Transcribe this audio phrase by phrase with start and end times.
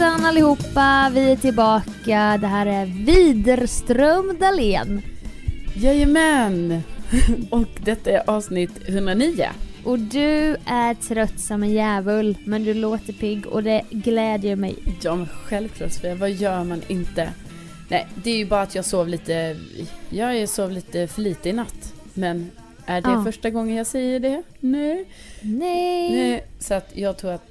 [0.00, 2.38] Hejsan allihopa, vi är tillbaka.
[2.40, 5.02] Det här är Widerström Dahlén.
[5.74, 6.82] Jajamän!
[7.50, 9.48] Och detta är avsnitt 109.
[9.84, 14.76] Och du är trött som en djävul, men du låter pigg och det glädjer mig.
[15.02, 17.30] Ja men självklart Sofia, vad gör man inte?
[17.88, 19.56] Nej, det är ju bara att jag sov lite,
[20.10, 21.94] jag sov lite för lite i natt.
[22.14, 22.50] Men
[22.86, 23.24] är det Ja.
[23.24, 24.42] första gången jag säger det?
[24.60, 25.04] Nej.
[25.40, 26.10] Nej.
[26.12, 26.46] Nej.
[26.58, 27.49] Så att jag tror att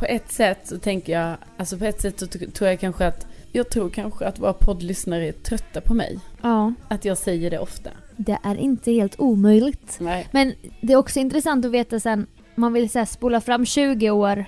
[0.00, 3.26] på ett sätt så tänker jag, alltså på ett sätt så tror jag kanske att,
[3.52, 6.18] jag tror kanske att våra poddlyssnare är trötta på mig.
[6.42, 7.90] Ja, Att jag säger det ofta.
[8.16, 9.96] det är inte helt omöjligt.
[10.00, 10.28] Nej.
[10.30, 14.44] Men det är också intressant att veta sen, man vill så spola fram 20 år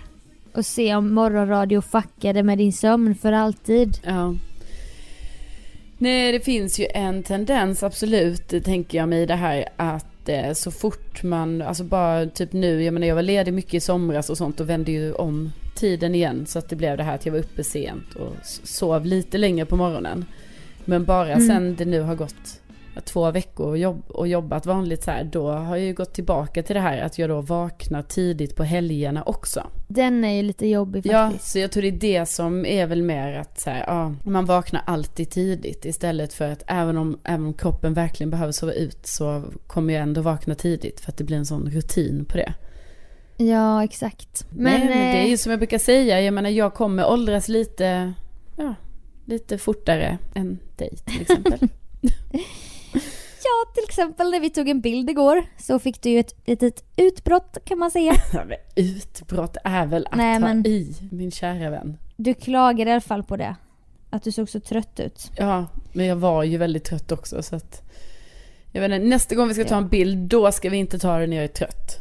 [0.55, 3.99] och se om morgonradio fuckade med din sömn för alltid.
[4.05, 4.35] Ja.
[5.99, 10.07] Nej, det finns ju en tendens absolut, tänker jag mig det här att
[10.55, 14.31] så fort man, alltså bara typ nu, jag menar jag var ledig mycket i somras
[14.31, 17.27] och sånt och vände ju om tiden igen så att det blev det här att
[17.27, 20.25] jag var uppe sent och sov lite längre på morgonen.
[20.85, 21.47] Men bara Mm.
[21.47, 22.61] sen det nu har gått
[23.01, 26.63] två veckor och, jobb, och jobbat vanligt så här, då har jag ju gått tillbaka
[26.63, 29.67] till det här att jag då vaknar tidigt på helgerna också.
[29.89, 31.53] Den är ju lite jobbig Ja, faktiskt.
[31.53, 34.45] så jag tror det är det som är väl mer att så här, ja, man
[34.45, 39.07] vaknar alltid tidigt istället för att även om, även om kroppen verkligen behöver sova ut
[39.07, 42.55] så kommer jag ändå vakna tidigt för att det blir en sån rutin på det.
[43.37, 44.47] Ja, exakt.
[44.51, 47.07] Men, Nej, men det är eh, ju som jag brukar säga, jag menar jag kommer
[47.11, 48.13] åldras lite,
[48.57, 48.75] ja,
[49.25, 51.59] lite fortare än dig till exempel.
[53.53, 56.85] Ja, till exempel när vi tog en bild igår så fick du ju ett litet
[56.97, 58.13] utbrott kan man säga.
[58.77, 61.99] Utbrott är väl att Nej, ta men- i, min kära vän.
[62.17, 63.57] Du klagade i alla fall på det.
[64.11, 65.31] Att du såg så trött ut.
[65.37, 67.83] Ja, men jag var ju väldigt trött också så att
[68.73, 71.19] jag vet inte, nästa gång vi ska ta en bild, då ska vi inte ta
[71.19, 71.99] det när jag är trött.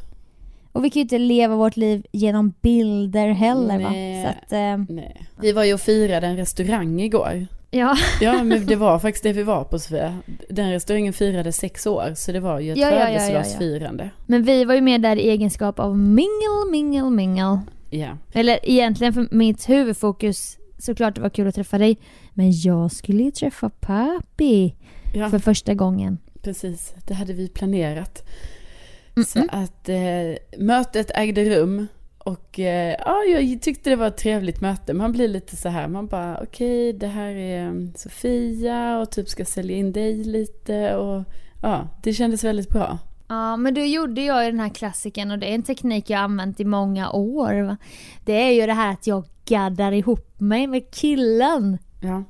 [0.71, 4.23] Och vi kan ju inte leva vårt liv genom bilder heller Nej.
[4.23, 4.29] va.
[4.31, 5.27] Så att, eh, Nej.
[5.41, 7.47] Vi var ju och firade en restaurang igår.
[7.71, 7.97] Ja.
[8.21, 10.19] Ja, men det var faktiskt det vi var på Sofia.
[10.49, 14.09] Den restaurangen firade sex år, så det var ju ett Ja, ja, ja, ja, födelsedagsfirande.
[14.25, 17.57] Men vi var ju med där i egenskap av mingel, mingel, mingel.
[17.89, 18.17] Ja.
[18.33, 21.97] Eller egentligen för mitt huvudfokus, såklart det var kul att träffa dig.
[22.33, 24.75] Men jag skulle ju träffa pappi
[25.29, 26.17] för första gången.
[26.41, 26.93] precis.
[27.07, 28.23] Det hade vi planerat.
[29.15, 29.25] Mm-mm.
[29.25, 31.87] Så att eh, mötet ägde rum.
[32.31, 34.93] Och eh, ja, jag tyckte det var ett trevligt möte.
[34.93, 39.29] Man blir lite så här, man bara okej, det här är mm, Sofia och typ
[39.29, 41.23] ska sälja in dig lite och
[41.61, 42.97] ja, det kändes väldigt bra.
[43.27, 46.17] Ja, men då gjorde jag ju den här klassiken och det är en teknik jag
[46.17, 47.61] har använt i många år.
[47.61, 47.77] Va?
[48.25, 52.23] Det är ju det här att jag gaddar ihop mig med killen Ja,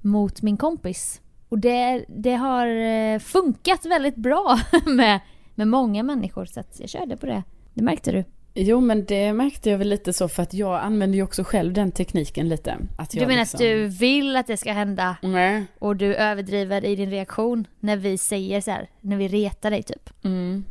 [0.00, 1.20] mot min kompis.
[1.48, 5.20] Och det, det har eh, funkat väldigt bra med,
[5.54, 7.42] med många människor så att jag körde på det.
[7.74, 8.24] Det märkte du.
[8.60, 11.72] Jo men det märkte jag väl lite så för att jag använder ju också själv
[11.72, 12.76] den tekniken lite.
[12.96, 13.56] Att Du jag menar liksom...
[13.58, 15.64] att du vill att det ska hända Nej.
[15.78, 19.82] och du överdriver i din reaktion när vi säger så här, när vi retar dig
[19.82, 20.10] typ.
[20.24, 20.64] Mm.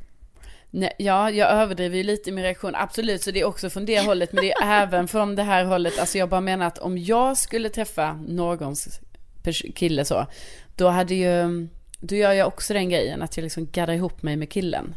[0.69, 3.85] Nej, ja, jag överdriver ju lite i min reaktion, absolut, så det är också från
[3.85, 6.77] det hållet, men det är även från det här hållet, alltså jag bara menar att
[6.77, 8.99] om jag skulle träffa någons
[9.75, 10.25] kille så,
[10.75, 11.67] då hade ju,
[11.99, 14.95] då gör jag också den grejen att jag liksom gaddar ihop mig med killen.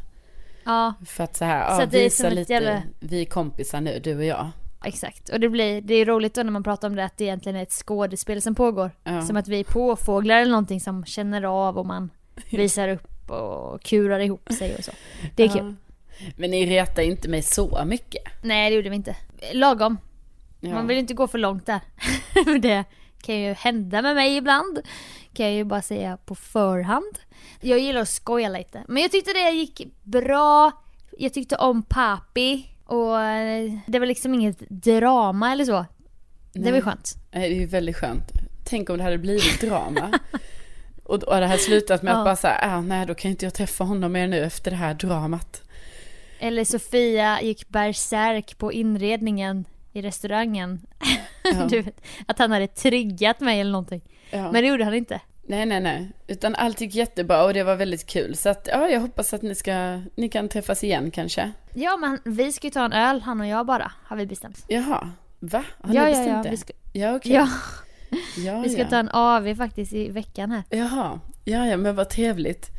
[0.65, 3.21] Ja, För att så här, Så ja, det är visa som ett lite, jävla- vi
[3.21, 4.50] är kompisar nu, du och jag.
[4.84, 5.28] exakt.
[5.28, 7.56] Och det blir, det är roligt då när man pratar om det att det egentligen
[7.56, 8.91] är ett skådespel som pågår.
[9.04, 9.22] Ja.
[9.22, 12.10] Som att vi är påfåglar eller någonting som känner av och man
[12.50, 14.93] visar upp och kurar ihop sig och så.
[15.37, 15.53] Det är Ja.
[15.54, 15.75] kul.
[16.37, 18.22] Men ni retar inte mig så mycket.
[18.42, 19.16] Nej det gjorde vi inte.
[19.53, 19.97] Lagom.
[20.60, 20.75] Ja.
[20.75, 21.81] Man vill inte gå för långt där.
[22.44, 22.84] För det
[23.22, 24.81] kan ju hända med mig ibland.
[25.32, 27.19] Kan jag ju bara säga på förhand.
[27.60, 28.84] Jag gillar att skoja lite.
[28.88, 30.72] Men jag tyckte det gick bra.
[31.19, 32.66] Jag tyckte om Papi.
[32.84, 35.86] Och eh, det var liksom inget drama eller så.
[36.53, 36.82] Det var Nej.
[36.82, 37.14] skönt.
[37.32, 38.25] Nej, Det är ju väldigt skönt.
[38.64, 40.19] Tänk om det hade blivit drama.
[41.04, 42.19] och, och det hade slutat med Ja.
[42.19, 44.77] att bara säga, ah, nej då kan inte jag träffa honom mer nu efter det
[44.77, 45.62] här dramat.
[46.39, 50.81] Eller Sofia gick bärsärk på inredningen i restaurangen.
[50.98, 51.65] Ja.
[51.71, 54.01] Du vet, att han hade triggat mig eller någonting.
[54.31, 54.53] Ja.
[54.53, 55.21] Men det gjorde han inte.
[55.42, 56.09] Nej, nej, nej.
[56.27, 58.37] Utan allt gick jättebra och det var väldigt kul.
[58.37, 61.53] Så att, ja, jag hoppas att ni ska, ni kan träffas igen kanske.
[61.75, 64.65] Ja men vi ska ju ta en öl han och jag bara, har vi bestämt.
[64.69, 65.65] Jaha, va?
[65.81, 66.51] Har ja, ni ja, bestämt ja, det?
[66.51, 67.33] vi ska, Ja, okej.
[67.33, 67.48] ja,
[68.36, 68.89] ja, vi ska ja.
[68.89, 70.63] ta en AV faktiskt i veckan här.
[70.71, 72.71] Jaha, ja, ja, men vad trevligt.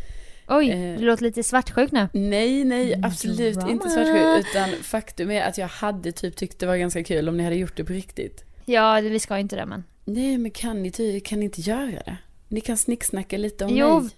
[0.51, 0.99] Oj, Eh.
[0.99, 2.07] du låter lite svartsjuk nu.
[2.13, 3.71] Nej, nej, absolut Drama.
[3.71, 4.45] inte svartsjuk.
[4.49, 7.55] Utan faktum är att jag hade typ tyckt det var ganska kul om ni hade
[7.55, 8.43] gjort det på riktigt.
[8.65, 9.83] Ja, vi ska inte det men.
[10.05, 12.17] Nej, men kan ni, ty- kan ni inte göra det?
[12.47, 14.09] Ni kan snicksnacka lite om Jo, mig.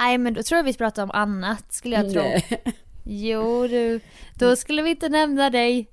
[0.00, 2.22] Nej men då tror jag vi pratar om annat skulle jag tro.
[2.22, 2.62] Nej.
[3.04, 4.00] Jo du,
[4.34, 5.86] då skulle vi inte nämna dig.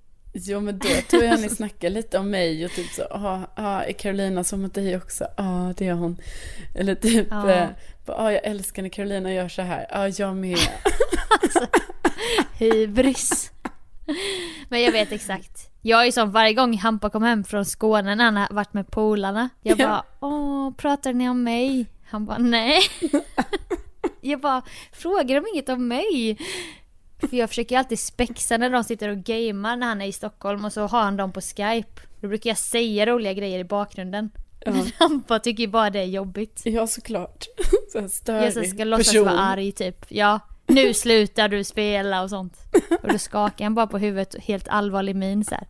[0.46, 3.82] Jo men då tror jag ni snackar lite om mig och typ så, ja, ah,
[3.82, 5.24] är Carolina som mot dig också?
[5.24, 6.18] Ja, ah, det är hon.
[6.76, 7.70] Eller typ, ja, eh,
[8.06, 9.88] ah, jag älskar när Carolina gör så här.
[9.90, 10.58] Ja, ah, jag med.
[11.42, 11.68] alltså,
[12.58, 13.52] hybris.
[14.70, 15.70] Men jag vet exakt.
[15.82, 18.92] Jag är som varje gång Hampa kom hem från Skåne när han har varit med
[18.92, 19.50] polarna.
[19.62, 21.86] Jag bara, åh, pratar ni om mig?
[22.10, 22.82] Han bara, nej.
[24.22, 24.62] jag bara,
[24.92, 26.38] frågar de inget om mig?
[27.20, 30.66] För jag försöker alltid spexa när de sitter och gamer när han är i Stockholm
[30.66, 32.02] och så har han dem på Skype.
[32.22, 34.30] Då brukar jag säga roliga grejer i bakgrunden.
[34.66, 34.74] Ja.
[34.98, 36.62] Hampa tycker ju bara det är jobbigt.
[36.66, 37.46] Ja såklart.
[37.92, 39.26] Så störig Jag så ska låtsas person.
[39.26, 40.06] vara arg typ.
[40.10, 42.58] Ja, nu slutar du spela och sånt.
[43.04, 45.68] Och då skakar han bara på huvudet helt allvarlig min så här.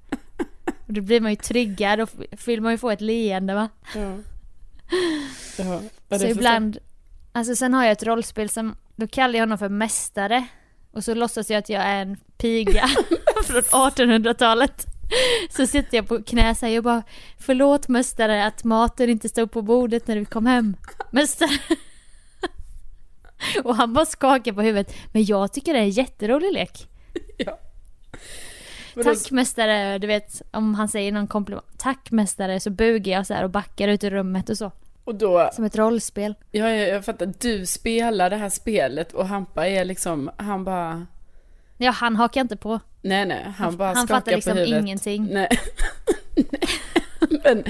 [0.88, 2.10] Och då blir man ju tryggad och
[2.46, 3.70] vill man ju få ett leende va.
[3.96, 4.16] Ja.
[5.58, 5.82] ja.
[6.20, 6.78] Så ibland,
[7.32, 10.48] alltså sen har jag ett rollspel som, då kallar jag honom för mästare.
[10.92, 12.88] Och så låtsas jag att jag är en piga
[13.44, 14.86] från 1800-talet.
[15.50, 17.04] Så sitter jag på knä och bara
[17.38, 20.78] Förlåt mästare att maten inte stod på bordet när du kom hem.
[21.12, 21.60] Mästare.
[23.64, 24.96] Och han bara skakar på huvudet.
[25.12, 26.88] Men jag tycker det är en jätterolig lek.
[27.38, 27.60] Ja.
[29.04, 31.64] Tack mästare, du vet om han säger någon komplimang.
[31.78, 34.72] Tack mästare så bugar jag så här och backar ut ur rummet och så.
[35.08, 36.36] Och då, Som ett rollspel.
[36.52, 37.34] Ja, jag, jag fattar.
[37.40, 41.08] Du spelar det här spelet och Hampa är liksom, han bara...
[41.78, 42.80] Ja, han hakar inte på.
[43.02, 44.82] Nej, nej, han, han bara Han fattar liksom huvudet.
[44.82, 45.28] ingenting.
[45.32, 45.50] Nej.
[47.44, 47.64] Men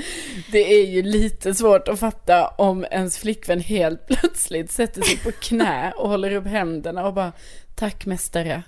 [0.52, 5.32] det är ju lite svårt att fatta om ens flickvän helt plötsligt sätter sig på
[5.32, 7.32] knä och håller upp händerna och bara
[7.76, 8.64] Tack mästare.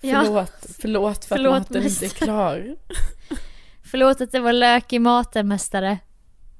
[0.00, 0.68] Förlåt, ja.
[0.80, 2.06] förlåt för förlåt, att maten mästare.
[2.06, 2.76] inte är klar.
[3.84, 5.98] förlåt att det var lök i maten mästare.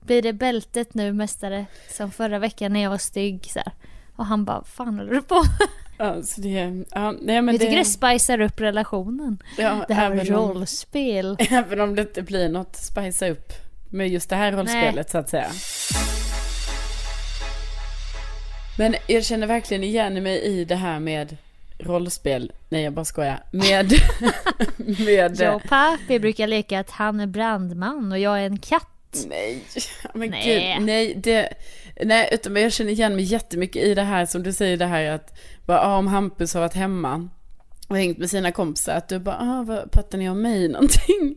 [0.05, 1.67] Blir det bältet nu mästare?
[1.91, 3.73] Som förra veckan när jag var stygg så här.
[4.17, 5.43] Och han bara, fan håller du på
[5.99, 9.43] Alltså det, ja, nej men jag tycker det spicar upp relationen.
[9.59, 11.27] Ja, det här med rollspel.
[11.27, 13.53] Om, även om det inte blir något spica upp
[13.91, 15.11] med just det här rollspelet nej.
[15.11, 15.51] så att säga.
[18.79, 21.37] Men jag känner verkligen igen mig i det här med
[21.79, 22.53] rollspel.
[22.69, 23.43] Nej jag bara skojar.
[23.51, 23.93] Med...
[24.99, 28.94] med jag och pappi brukar leka att han är brandman och jag är en katt.
[29.29, 29.63] Nej,
[30.15, 30.75] men nej.
[30.77, 31.49] gud, nej, det,
[32.03, 35.11] nej, utan jag känner igen mig jättemycket i det här som du säger det här
[35.11, 37.29] att, bara, ah, om Hampus har varit hemma
[37.89, 41.37] och hängt med sina kompisar, att du bara, ah, vad pratar ni om mig någonting?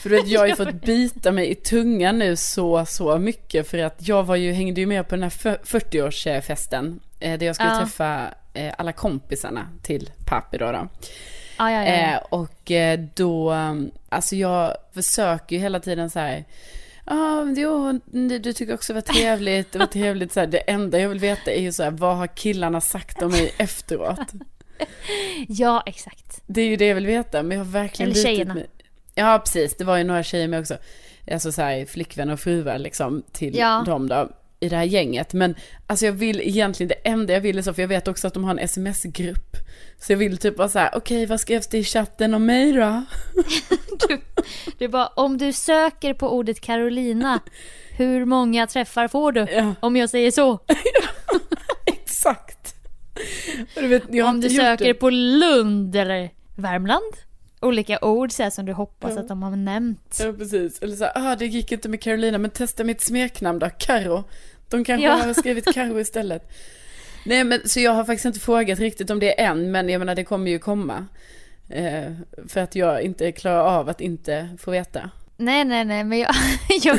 [0.00, 3.68] För du vet, jag har ju fått bita mig i tungan nu så, så mycket
[3.68, 7.54] för att jag var ju, hängde ju med på den här 40-årsfesten, eh, där jag
[7.54, 7.78] skulle ja.
[7.78, 10.72] träffa eh, alla kompisarna till Papi då.
[10.72, 10.88] då.
[11.56, 12.72] Ah, ja, ja, eh, och
[13.14, 13.54] då,
[14.08, 16.44] alltså jag försöker ju hela tiden så här,
[17.10, 18.00] Ja, jo,
[18.40, 21.18] du tycker också det var trevligt, det var trevligt så här, det enda jag vill
[21.18, 24.32] veta är ju så här, vad har killarna sagt om mig efteråt?
[25.48, 26.42] ja, exakt.
[26.46, 28.54] Det är ju det jag vill veta, men jag har verkligen Eller tjejerna.
[28.54, 28.66] Mig.
[29.14, 30.76] Ja, precis, det var ju några tjejer med också.
[31.32, 33.82] Alltså så här, flickvänner och fruar liksom till ja.
[33.86, 34.28] dem då
[34.60, 35.32] i det här gänget.
[35.32, 35.54] Men
[35.86, 38.34] alltså jag vill egentligen, det enda jag vill är så, för jag vet också att
[38.34, 39.56] de har en sms-grupp.
[40.00, 42.46] Så jag vill typ vara så här, okej okay, vad skrevs det i chatten om
[42.46, 43.04] mig då?
[44.08, 44.20] du,
[44.78, 47.40] du bara, om du söker på ordet Carolina,
[47.96, 49.46] hur många träffar får du?
[49.50, 49.74] Ja.
[49.80, 50.58] Om jag säger så.
[51.86, 52.74] exakt.
[53.74, 54.94] Du vet, om du söker det.
[54.94, 57.27] på Lund eller Värmland?
[57.60, 59.20] Olika ord så här, som du hoppas ja.
[59.20, 60.18] att de har nämnt.
[60.20, 60.82] Ja, precis.
[60.82, 64.24] Eller så här, ah, det gick inte med Carolina, men testa mitt smeknamn då, Karo.
[64.68, 65.12] De kanske ja.
[65.12, 66.50] har skrivit Karo istället.
[67.26, 70.14] Nej, men så jag har faktiskt inte frågat riktigt om det än, men jag menar
[70.14, 71.06] det kommer ju komma.
[71.68, 72.12] Eh,
[72.48, 75.10] för att jag inte klarar av att inte få veta.
[75.36, 76.34] Nej, nej, nej, men jag,
[76.82, 76.98] jag,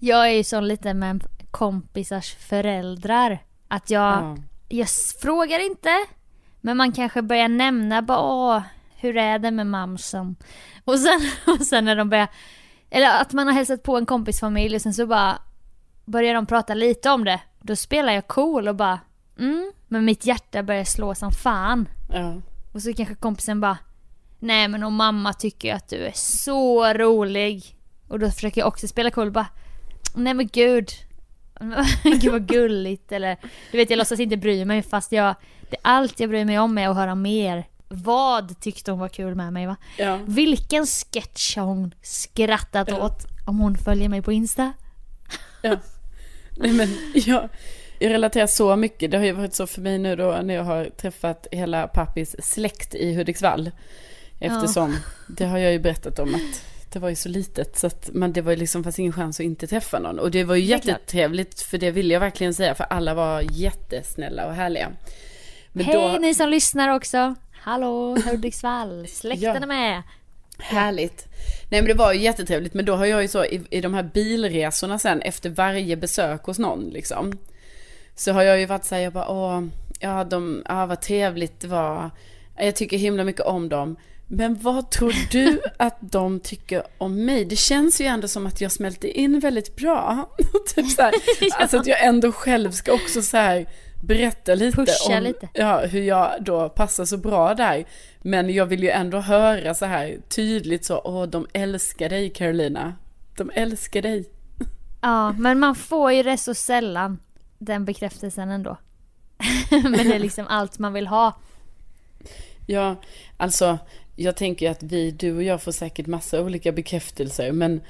[0.00, 3.38] jag är ju sån lite med kompisars föräldrar.
[3.68, 4.36] Att jag, ja.
[4.68, 4.88] jag
[5.22, 5.90] frågar inte,
[6.60, 8.62] men man kanske börjar nämna bara, åh,
[8.96, 10.36] hur är det med mamsen?
[10.84, 11.20] Och sen,
[11.54, 12.28] och sen när de börjar,
[12.90, 15.38] eller att man har hälsat på en kompisfamilj och sen så bara
[16.04, 17.40] börjar de prata lite om det.
[17.60, 19.00] Då spelar jag cool och bara,
[19.38, 21.88] mm, men mitt hjärta börjar slå som fan.
[22.12, 22.34] Ja.
[22.72, 23.78] Och så kanske kompisen bara,
[24.38, 27.76] nej men om mamma tycker att du är så rolig.
[28.08, 29.46] Och då försöker jag också spela cool och bara,
[30.14, 30.90] nej men gud.
[32.02, 33.36] Gud vad gulligt eller
[33.72, 35.34] du vet jag låtsas inte bry mig fast jag
[35.70, 39.34] det, Allt jag bryr mig om är att höra mer vad tyckte hon var kul
[39.34, 39.76] med mig va?
[39.98, 40.18] Ja.
[40.26, 43.04] Vilken sketch har hon skrattat ja.
[43.06, 44.72] åt om hon följer mig på Insta?
[45.62, 45.76] Ja.
[46.56, 47.48] Nej men jag,
[47.98, 49.10] jag relaterar så mycket.
[49.10, 52.36] Det har ju varit så för mig nu då när jag har träffat hela pappis
[52.38, 53.70] släkt i Hudiksvall.
[54.38, 54.98] Eftersom ja.
[55.28, 58.32] det har jag ju berättat om att det var ju så litet så att man,
[58.32, 60.18] det var ju liksom fanns ingen chans att inte träffa någon.
[60.18, 64.46] Och det var ju jättetrevligt för det vill jag verkligen säga för alla var jättesnälla
[64.46, 64.92] och härliga.
[65.72, 66.18] Men Hej då...
[66.18, 67.34] ni som lyssnar också!
[67.66, 70.02] Hallå Hudiksvall, släkten är med.
[70.58, 71.26] Härligt.
[71.70, 73.94] Nej men det var ju jättetrevligt men då har jag ju så i, i de
[73.94, 77.38] här bilresorna sen efter varje besök hos någon liksom.
[78.14, 79.62] Så har jag ju varit såhär, jag bara åh,
[80.00, 82.10] ja de, ja vad trevligt det var.
[82.56, 83.96] Jag tycker himla mycket om dem.
[84.26, 87.44] Men vad tror du att de tycker om mig?
[87.44, 90.30] Det känns ju ändå som att jag smälter in väldigt bra.
[90.74, 91.14] typ så här.
[91.60, 93.66] Alltså att jag ändå själv ska också så här
[94.06, 95.48] berätta lite Pusha om lite.
[95.52, 97.84] Ja, hur jag då passar så bra där.
[98.22, 102.94] Men jag vill ju ändå höra så här tydligt så, åh de älskar dig Carolina.
[103.36, 104.24] De älskar dig.
[105.00, 107.18] Ja, men man får ju det så sällan,
[107.58, 108.76] den bekräftelsen ändå.
[109.70, 111.38] men det är liksom allt man vill ha.
[112.66, 112.96] Ja,
[113.36, 113.78] alltså
[114.16, 117.52] jag tänker att vi, du och jag får säkert massa olika bekräftelser.
[117.52, 117.80] Men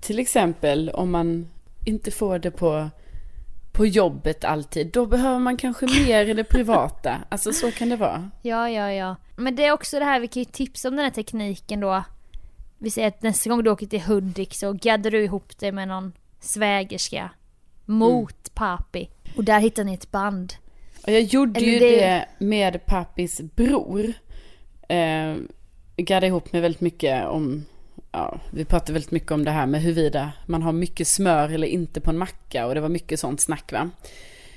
[0.00, 1.48] till exempel om man
[1.84, 2.90] inte får det på,
[3.78, 4.86] på jobbet alltid.
[4.92, 7.16] Då behöver man kanske mer i det privata.
[7.28, 8.30] Alltså så kan det vara.
[8.42, 9.16] Ja, ja, ja.
[9.36, 12.04] Men det är också det här, vi kan ju tipsa om den här tekniken då.
[12.78, 15.88] Vi säger att nästa gång du åker till Hudik så gaddar du ihop dig med
[15.88, 17.30] någon svägerska.
[17.84, 18.54] Mot mm.
[18.54, 19.10] papi.
[19.36, 20.54] Och där hittar ni ett band.
[21.06, 21.96] Och jag gjorde Eller ju det...
[21.96, 24.12] det med pappis bror.
[24.88, 25.36] Eh,
[25.96, 27.64] gaddade ihop mig väldigt mycket om,
[28.12, 31.66] ja, vi pratade väldigt mycket om det här med huruvida man har mycket smör eller
[31.66, 33.90] inte på en macka och det var mycket sånt snack va.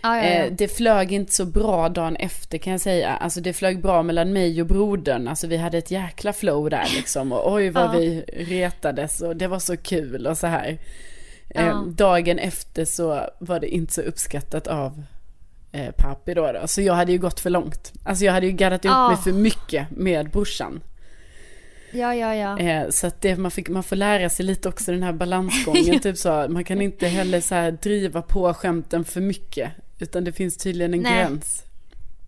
[0.01, 0.29] Ah, ja, ja.
[0.29, 3.15] Eh, det flög inte så bra dagen efter kan jag säga.
[3.15, 5.27] Alltså det flög bra mellan mig och brodern.
[5.27, 7.31] Alltså vi hade ett jäkla flow där liksom.
[7.31, 7.91] Och oj vad ja.
[7.91, 10.77] vi retades och det var så kul och så här.
[11.50, 15.03] Eh, dagen efter så var det inte så uppskattat av
[15.72, 16.67] eh, pappi då, då.
[16.67, 17.93] Så jag hade ju gått för långt.
[18.03, 20.81] Alltså jag hade ju gaddat ihop mig för mycket med brorsan.
[21.91, 22.60] Ja, ja, ja.
[22.60, 26.00] Eh, så att det, man, fick, man får lära sig lite också den här balansgången.
[26.03, 29.71] typ så, man kan inte heller så här driva på skämten för mycket.
[30.00, 31.13] Utan det finns tydligen en Nej.
[31.13, 31.63] gräns.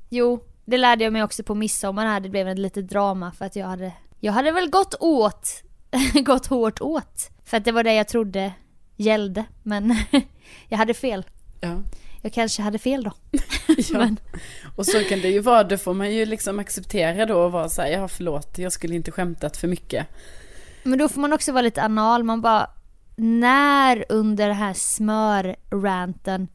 [0.10, 2.20] Jo, det lärde jag mig också på midsommar här.
[2.20, 5.64] Det blev ett litet drama för att jag hade, jag hade väl gått åt,
[6.26, 7.30] gått hårt åt.
[7.46, 8.54] För att det var det jag trodde
[8.96, 9.46] gällde.
[9.64, 9.96] Men
[10.70, 11.26] jag hade fel.
[11.62, 11.82] Ja
[12.24, 13.12] jag kanske hade fel då.
[13.68, 13.98] ja.
[13.98, 14.20] Men...
[14.76, 17.70] Och så kan det ju vara, då får man ju liksom acceptera då och vara
[17.70, 20.08] så här, ja förlåt, jag skulle inte skämtat för mycket.
[20.84, 22.70] Men då får man också vara lite anal, man bara,
[23.16, 26.48] när under den här smörranten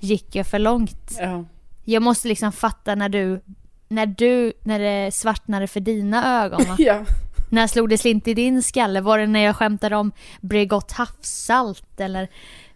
[0.00, 1.16] gick jag för långt?
[1.18, 1.44] Ja.
[1.84, 3.40] Jag måste liksom fatta när du,
[3.88, 6.76] när du, när det svartnade för dina ögon va?
[6.78, 7.04] ja.
[7.50, 9.00] När slog det slint i din skalle?
[9.00, 12.28] Var det när jag skämtade om Bregott havssalt eller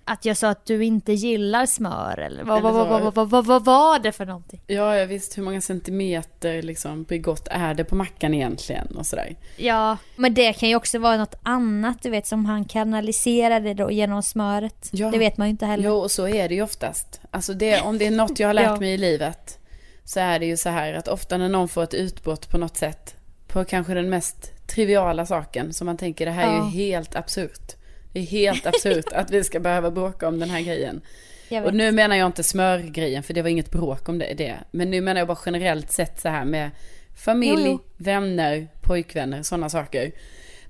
[0.04, 3.46] att jag sa att du inte gillar smör eller vad, eller vad, vad, vad, vad,
[3.46, 4.60] vad, var det för någonting?
[4.66, 9.36] Ja, jag visste hur många centimeter liksom Bregott är det på mackan egentligen och sådär.
[9.56, 13.90] Ja, men det kan ju också vara något annat du vet som han kanaliserade då
[13.90, 14.88] genom smöret.
[14.92, 15.10] Ja.
[15.10, 15.84] Det vet man ju inte heller.
[15.84, 17.20] Jo, och så är det ju oftast.
[17.30, 18.76] Alltså det, om det är något jag har lärt ja.
[18.76, 19.58] mig i livet
[20.04, 22.76] så är det ju så här att ofta när någon får ett utbrott på något
[22.76, 26.64] sätt på kanske den mest triviala saken som man tänker det här är ja.
[26.64, 27.76] ju helt absurt.
[28.14, 31.00] Det är helt absurt att vi ska behöva bråka om den här grejen.
[31.64, 34.54] Och nu menar jag inte smörgrejen, för det var inget bråk om det, det.
[34.70, 36.70] Men nu menar jag bara generellt sett så här med
[37.16, 37.80] familj, jo, jo.
[37.96, 40.12] vänner, pojkvänner, sådana saker.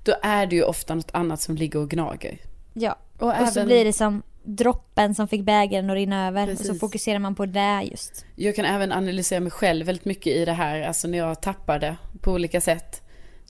[0.03, 2.37] Då är det ju ofta något annat som ligger och gnager.
[2.73, 3.51] Ja, och, och även...
[3.51, 6.45] så blir det som droppen som fick bägaren att rinna över.
[6.45, 6.69] Precis.
[6.69, 8.25] Och så fokuserar man på det just.
[8.35, 11.79] Jag kan även analysera mig själv väldigt mycket i det här, alltså när jag tappar
[11.79, 13.01] det på olika sätt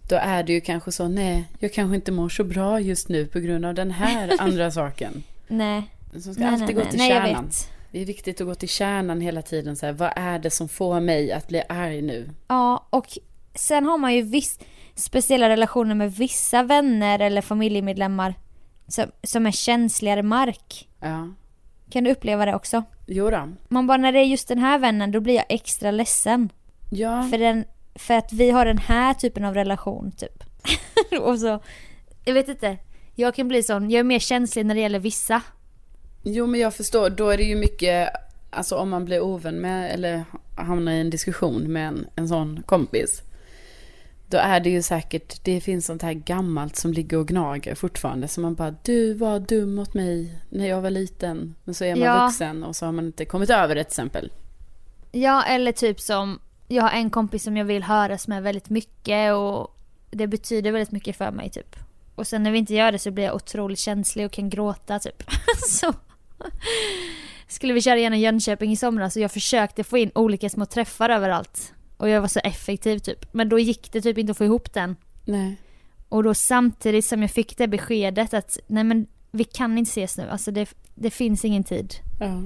[0.09, 3.25] då är det ju kanske så, nej, jag kanske inte mår så bra just nu
[3.25, 5.23] på grund av den här andra saken.
[5.47, 5.83] Nej.
[6.13, 7.49] Så ska nej, alltid nej, gå till nej, kärnan.
[7.91, 9.75] Det är viktigt att gå till kärnan hela tiden.
[9.75, 12.29] Så här, vad är det som får mig att bli arg nu?
[12.47, 13.17] Ja, och
[13.55, 14.59] sen har man ju viss,
[14.95, 18.33] speciella relationer med vissa vänner eller familjemedlemmar
[18.87, 20.89] som, som är känsligare mark.
[20.99, 21.29] Ja.
[21.89, 22.83] Kan du uppleva det också?
[23.05, 23.49] Jo då.
[23.67, 26.49] Man bara, när det är just den här vännen, då blir jag extra ledsen.
[26.89, 27.27] Ja.
[27.31, 27.65] För den,
[27.95, 30.43] för att vi har den här typen av relation typ.
[31.21, 31.59] och så,
[32.25, 32.77] jag vet inte.
[33.15, 35.41] Jag kan bli sån, jag är mer känslig när det gäller vissa.
[36.23, 38.09] Jo men jag förstår, då är det ju mycket,
[38.49, 40.23] alltså om man blir ovän med eller
[40.55, 43.21] hamnar i en diskussion med en, en sån kompis.
[44.27, 48.27] Då är det ju säkert, det finns sånt här gammalt som ligger och gnager fortfarande.
[48.27, 51.55] Så man bara, du var dum mot mig när jag var liten.
[51.63, 52.25] Men så är man ja.
[52.25, 54.31] vuxen och så har man inte kommit över det till exempel.
[55.11, 59.33] Ja, eller typ som jag har en kompis som jag vill höras med väldigt mycket
[59.33, 59.77] och
[60.11, 61.75] det betyder väldigt mycket för mig typ.
[62.15, 64.99] Och sen när vi inte gör det så blir jag otroligt känslig och kan gråta
[64.99, 65.23] typ.
[65.67, 65.93] så
[67.47, 71.09] skulle vi köra igenom Jönköping i somras och jag försökte få in olika små träffar
[71.09, 71.73] överallt.
[71.97, 73.33] Och jag var så effektiv typ.
[73.33, 74.95] Men då gick det typ inte att få ihop den.
[75.25, 75.57] Nej.
[76.09, 80.17] Och då samtidigt som jag fick det beskedet att nej men vi kan inte ses
[80.17, 81.95] nu, alltså det, det finns ingen tid.
[82.19, 82.41] Ja.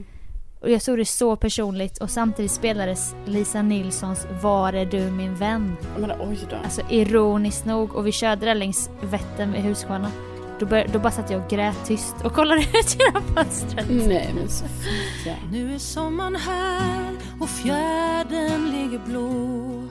[0.62, 5.36] Och jag såg det så personligt och samtidigt spelades Lisa Nilssons Var är du min
[5.36, 5.76] vän?
[5.94, 6.56] Jag menar, oj då.
[6.64, 10.12] Alltså ironiskt nog och vi körde där längs Vättern vid Huskvarna.
[10.60, 13.86] Då, bör, då bara satt jag och grät tyst och kollade ut genom fönstret.
[13.90, 15.34] Nej men så fint ja.
[15.52, 19.84] Nu är sommaren här och fjärden ligger blå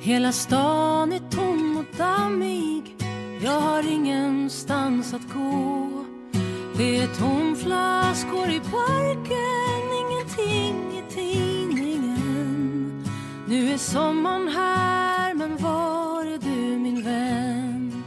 [0.00, 2.96] Hela stan är tom och dammig
[3.42, 6.02] Jag har ingenstans att gå
[6.76, 13.04] Det är tomflaskor i parken Ingenting i tidningen
[13.48, 18.04] Nu är sommaren här men var är du min vän?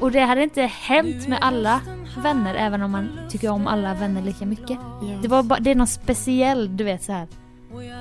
[0.00, 1.80] Och det hade inte hänt med alla
[2.22, 4.78] vänner även om man tycker om alla vänner lika mycket.
[5.02, 5.18] ja.
[5.22, 7.28] Det, var bara, det är något speciellt, du vet så här.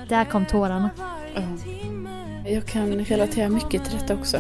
[0.10, 0.90] Där kom tårarna.
[1.36, 1.42] Ja.
[2.50, 4.38] Jag kan relatera mycket till detta också.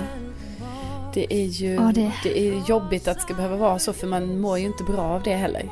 [1.13, 2.39] Det är ju Ja, det- det...
[2.39, 5.23] är jobbigt att det ska behöva vara så för man mår ju inte bra av
[5.23, 5.69] det heller.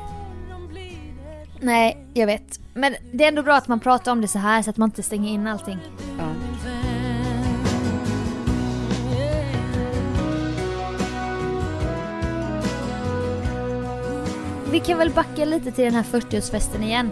[1.60, 2.60] Nej, jag vet.
[2.74, 4.88] Men det är ändå bra att man pratar om det så här så att man
[4.88, 5.78] inte stänger in allting.
[6.18, 6.24] Ja.
[14.70, 17.10] Vi kan väl backa lite till den här 40-årsfesten igen.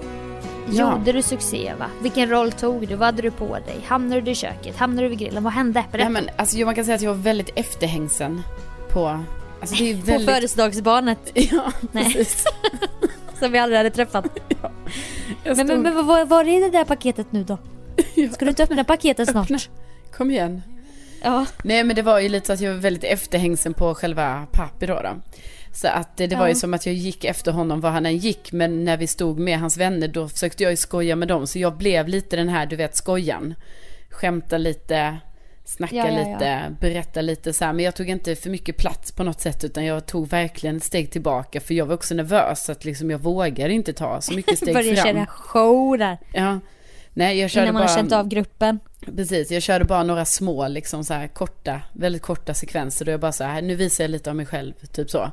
[0.73, 0.93] Ja.
[0.99, 1.87] Gjorde du succé va?
[2.03, 2.95] Vilken roll tog du?
[2.95, 3.77] Vad hade du på dig?
[3.87, 4.77] Hamnade du i köket?
[4.77, 5.45] Hamnade du vid grillen?
[5.45, 5.81] Vad hände?
[5.81, 6.09] Nej, Berätta.
[6.11, 8.43] men, alltså, man kan säga att jag var väldigt efterhängsen
[8.93, 9.25] på...
[9.61, 10.31] Alltså, det är På väldigt...
[10.31, 12.05] födelsedagsbarnet Ja, Nej.
[12.05, 12.45] precis.
[13.39, 14.27] som vi aldrig hade träffat.
[15.45, 17.59] Jag Men, men, stod- men vad vad var det i det där paketet nu då?
[18.15, 19.45] Ja, Ska du inte öppna paketet snart?
[19.45, 19.59] öppna.
[20.17, 20.63] Kom igen.
[21.23, 21.47] Ja.
[21.65, 24.87] Nej men det var ju lite så att jag var väldigt efterhängsen på själva Papi
[24.87, 24.95] då.
[24.95, 25.11] då.
[25.77, 28.17] Så att det, det var ju som att jag gick efter honom var han än
[28.17, 28.53] gick.
[28.53, 31.47] Men när vi stod med hans vänner då försökte jag ju skoja med dem.
[31.47, 33.55] Så jag blev lite den här, du vet, skojan.
[34.11, 35.17] Skämta lite,
[35.65, 36.33] snacka Ja, ja, ja.
[36.33, 37.73] lite, berätta lite så här.
[37.73, 39.65] Men jag tog inte för mycket plats på något sätt.
[39.65, 41.61] Utan jag tog verkligen ett steg tillbaka.
[41.61, 42.65] För jag var också nervös.
[42.65, 45.15] Så att liksom jag vågade inte ta så mycket steg Började fram.
[45.15, 46.19] köra show där.
[46.33, 46.61] Ja.
[47.19, 47.89] Nej, jag körde Innan man bara...
[47.91, 48.79] har känt av gruppen.
[49.17, 53.05] Precis, jag körde bara några små, liksom så här korta, väldigt korta sekvenser.
[53.05, 55.31] Då jag bara så här, nu visar jag lite av mig själv, typ så.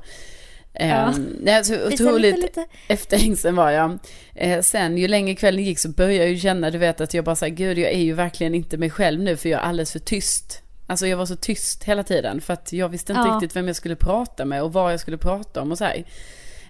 [0.74, 0.84] Ja.
[0.86, 2.66] Ehm, nej, så Visa otroligt lite, lite.
[2.88, 4.00] efterhängsen var jag.
[4.36, 7.26] Eh, sen ju längre kvällen gick så började jag ju känna, du vet att jag
[7.26, 9.92] bara såhär, gud jag är ju verkligen inte mig själv nu för jag är alldeles
[9.92, 10.60] för tyst.
[10.88, 13.36] Alltså jag var så tyst hela tiden för att jag visste inte Ja.
[13.36, 16.04] riktigt vem jag skulle prata med och vad jag skulle prata om och så här.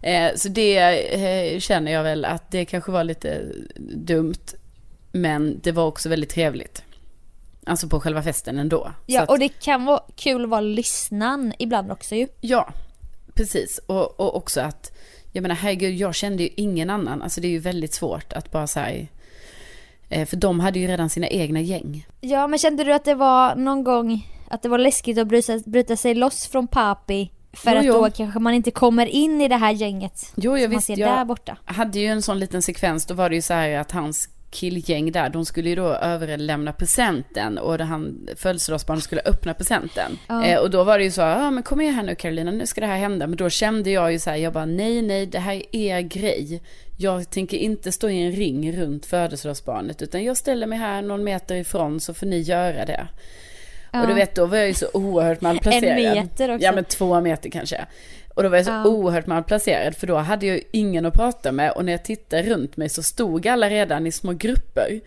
[0.02, 0.78] Eh, så det
[1.54, 3.42] eh, känner jag väl att det kanske var lite
[3.96, 4.34] dumt.
[5.12, 6.84] Men det var också väldigt trevligt.
[7.66, 8.92] Alltså på själva festen ändå.
[9.06, 12.28] Ja, att- och det kan vara kul att vara lyssnan ibland också ju.
[12.42, 12.74] Ja,
[13.34, 13.78] precis.
[13.88, 14.92] Och, och också att,
[15.32, 17.22] jag menar herregud, jag kände ju ingen annan.
[17.22, 19.08] Alltså det är ju väldigt svårt att bara säga,
[20.10, 22.08] eh, för de hade ju redan sina egna gäng.
[22.22, 25.60] Ja, men kände du att det var någon gång att det var läskigt att bryta,
[25.66, 27.32] bryta sig loss från Papi?
[27.54, 27.94] För Jo, att jo.
[27.94, 30.32] då kanske man inte kommer in i det här gänget.
[30.36, 31.58] Jo, jag som man visste, ser där jag borta.
[31.66, 35.12] hade ju en sån liten sekvens, då var det ju så här att hans killgäng
[35.12, 40.18] där, de skulle ju då överlämna presenten och det han, födelsedagsbarnet skulle öppna presenten.
[40.28, 40.46] Ja.
[40.46, 42.66] Eh, och då var det ju så, ja men kom med här nu Carolina, nu
[42.66, 43.28] ska det här hända.
[43.28, 46.02] Men då kände jag ju så här, jag bara nej, nej, det här är er
[46.02, 46.62] grej.
[46.98, 51.24] Jag tänker inte stå i en ring runt födelsedagsbarnet, utan jag ställer mig här någon
[51.24, 53.08] meter ifrån så får ni göra det.
[54.02, 56.00] Och du vet, då var jag ju så oerhört malplacerad.
[56.00, 56.66] En meter också.
[56.66, 57.86] Ja, men två meter kanske.
[58.34, 58.86] Och då var jag så Ja.
[58.86, 62.78] oerhört malplacerad för då hade jag ingen att prata med och när jag tittade runt
[62.78, 65.02] mig så stod alla redan i små grupper.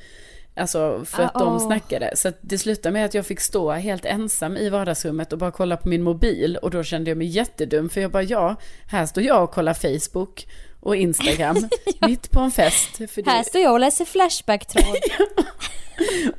[0.59, 2.11] Alltså för att Ah, de snackade.
[2.17, 5.77] Så det slutade med att jag fick stå helt ensam i vardagsrummet och bara kolla
[5.77, 6.57] på min mobil.
[6.62, 9.75] Och då kände jag mig jättedum för jag bara ja, här står jag och kollar
[9.75, 10.47] Facebook
[10.81, 11.69] och Instagram
[12.01, 12.99] mitt på en fest.
[13.27, 14.97] Här står jag och läser Flashback-tråd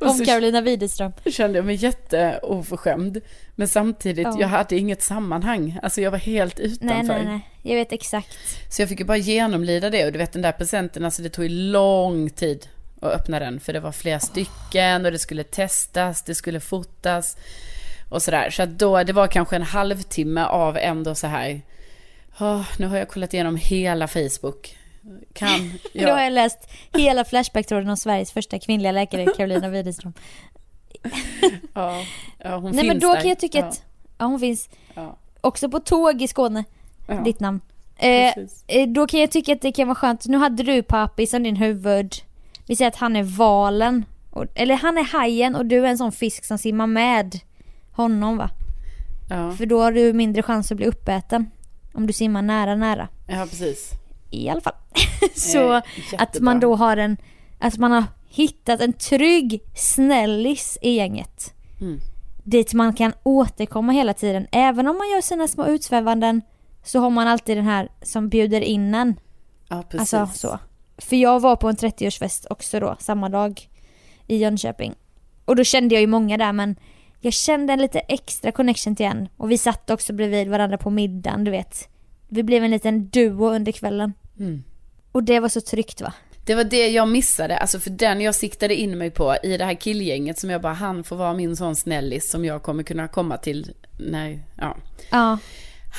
[0.00, 1.12] om Carolina Widerström.
[1.30, 3.20] kände jag mig jätteoförskämd.
[3.54, 4.36] Men samtidigt, Ja.
[4.40, 5.78] jag hade inget sammanhang.
[5.82, 6.94] Alltså jag var helt utanför.
[6.94, 7.48] Nej, nej, nej.
[7.62, 8.36] Jag vet exakt.
[8.70, 11.28] Så jag fick ju bara genomlida det och du vet den där presenten, alltså det
[11.28, 12.68] tog ju lång tid
[13.00, 13.60] att öppna den.
[13.60, 17.36] För det var flera stycken och det skulle testas, det skulle fotas
[18.08, 18.50] och sådär.
[18.50, 21.62] Så att då, det var kanske en halvtimme av ändå så här,
[22.40, 24.76] "Åh, nu har jag kollat igenom hela Facebook.
[25.32, 26.26] Kan Då har jag?
[26.26, 30.12] jag läst hela Flashback-tråden om Sveriges första kvinnliga läkare, Carolina Widerström.
[31.74, 32.02] Ja,
[32.38, 33.20] ja hon Nej finns men då där.
[33.20, 33.82] kan jag tycka att,
[34.18, 36.64] ja hon finns Ja, också på tåg i Skåne,
[37.06, 37.60] ja, ditt namn.
[37.96, 38.34] Eh,
[38.66, 41.42] eh, då kan jag tycka att det kan vara skönt, nu hade du Papi som
[41.42, 42.14] din huvud,
[42.66, 44.04] vi säger att han är valen,
[44.54, 47.40] eller han är hajen och du är en sån fisk som simmar med
[47.92, 48.50] honom va?
[49.30, 51.50] ja, För då har du mindre chans att bli uppäten.
[51.98, 53.08] Om du simmar nära, nära.
[53.26, 53.90] ja, precis.
[54.30, 54.74] I alla fall.
[55.34, 55.82] Så Eh,
[56.18, 57.16] att man då har en,
[57.58, 61.54] att man har hittat en trygg snällis i gänget.
[61.80, 62.00] Mm.
[62.44, 64.46] Dit man kan återkomma hela tiden.
[64.52, 66.42] Även om man gör sina små utsvävanden
[66.84, 69.20] så har man alltid den här som bjuder in en.
[69.68, 70.14] Ja, precis.
[70.14, 70.58] Alltså så.
[70.98, 73.68] För jag var på en 30-årsfest också då, samma dag.
[74.26, 74.94] I Jönköping.
[75.44, 76.76] Och då kände jag ju många där men
[77.20, 79.28] jag kände en lite extra connection till en.
[79.36, 81.88] Och vi satt också bredvid varandra på middagen, du vet.
[82.28, 84.12] Vi blev en liten duo under kvällen.
[84.38, 84.64] Mm.
[85.12, 86.12] Och det var så tryggt va?
[86.46, 89.64] Det var det jag missade, alltså för den jag siktade in mig på i det
[89.64, 93.08] här killgänget som jag bara, han får vara min sån snällis som jag kommer kunna
[93.08, 94.76] komma till när, ja.
[95.10, 95.38] Ja.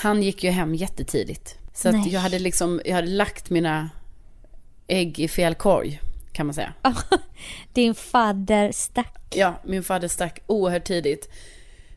[0.03, 1.55] Han gick ju hem jättetidigt.
[1.73, 3.89] Så att jag hade liksom, jag hade lagt mina
[4.87, 5.99] ägg i fel korg,
[6.39, 6.73] kan man säga.
[7.73, 9.35] Din fadder stack.
[9.35, 11.29] Ja, min fader stack oerhört tidigt.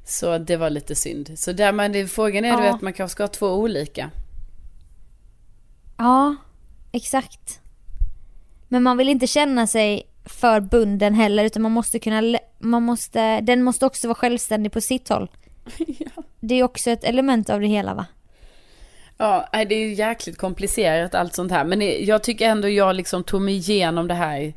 [0.04, 1.38] Så det var lite synd.
[1.38, 2.72] Så där, det, frågan är du Ja.
[2.72, 4.10] vet, man kanske ska ha två olika.
[5.96, 6.36] Ja,
[6.92, 7.60] exakt.
[8.68, 13.40] Men man vill inte känna sig för bunden heller utan man måste kunna, man måste,
[13.40, 15.30] den måste också vara självständig på sitt håll.
[15.98, 16.22] ja.
[16.40, 18.06] Det är också ett element av det hela va?
[19.22, 21.64] Ja, det är ju jäkligt komplicerat allt sånt här.
[21.64, 24.54] Men jag tycker ändå jag liksom tog mig igenom det här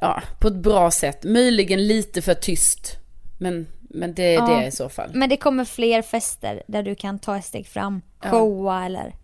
[0.00, 1.24] ja, på ett bra sätt.
[1.24, 2.96] Möjligen lite för tyst.
[3.38, 4.46] Men, men det är Ja.
[4.60, 5.10] det i så fall.
[5.14, 8.30] Men det kommer fler fester där du kan ta ett steg fram, Ja.
[8.30, 9.14] showa eller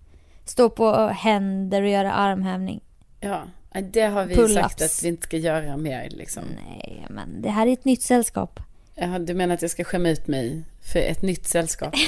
[0.45, 2.81] stå på händer och göra armhävning.
[3.21, 3.43] Ja,
[3.83, 6.43] det har vi sagt att vi inte ska göra mer liksom.
[6.67, 8.61] Nej, men det här är ett nytt sällskap.
[8.95, 11.95] Ja, du menar att jag ska skämma ut mig för ett nytt sällskap?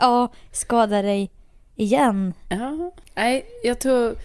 [0.00, 1.30] Ja, skada dig
[1.78, 2.34] igen.
[2.48, 4.16] Ja, nej, jag tror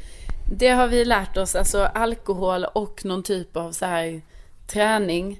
[0.51, 1.55] det har vi lärt oss.
[1.55, 4.21] Alltså alkohol och någon typ av så här
[4.67, 5.39] träning.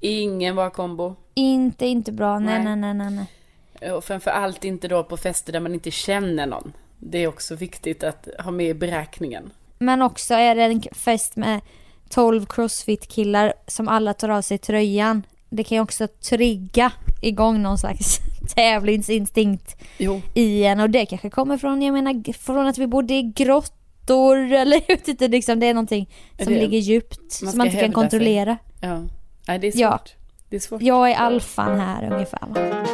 [0.00, 1.16] Ingen bra kombo.
[1.34, 2.38] Inte, inte bra.
[2.38, 2.76] Nej, Nej.
[2.76, 3.92] nej, nej, nej.
[3.92, 6.72] Och framför allt inte då på fester där man inte känner någon.
[6.98, 9.50] Det är också viktigt att ha med i beräkningen.
[9.78, 11.60] Men också är det en fest med
[12.08, 15.22] 12 crossfit-killar som alla tar av sig tröjan.
[15.48, 18.18] Det kan ju också trigga igång någon slags
[18.54, 20.20] tävlingsinstinkt Jo.
[20.34, 24.52] i en och det kanske kommer från, jag menar, från att vi bodde i grottor
[24.52, 26.08] eller jag vet inte, liksom det är någonting
[26.42, 27.92] som Det- ligger djupt som man inte kan hävda sig.
[27.94, 28.56] kontrollera.
[28.80, 29.02] Ja.
[29.48, 29.80] Nej, det är svårt.
[29.80, 30.00] Ja.
[30.48, 30.82] Det är svårt.
[30.82, 32.84] Jag är alfan här ungefär va?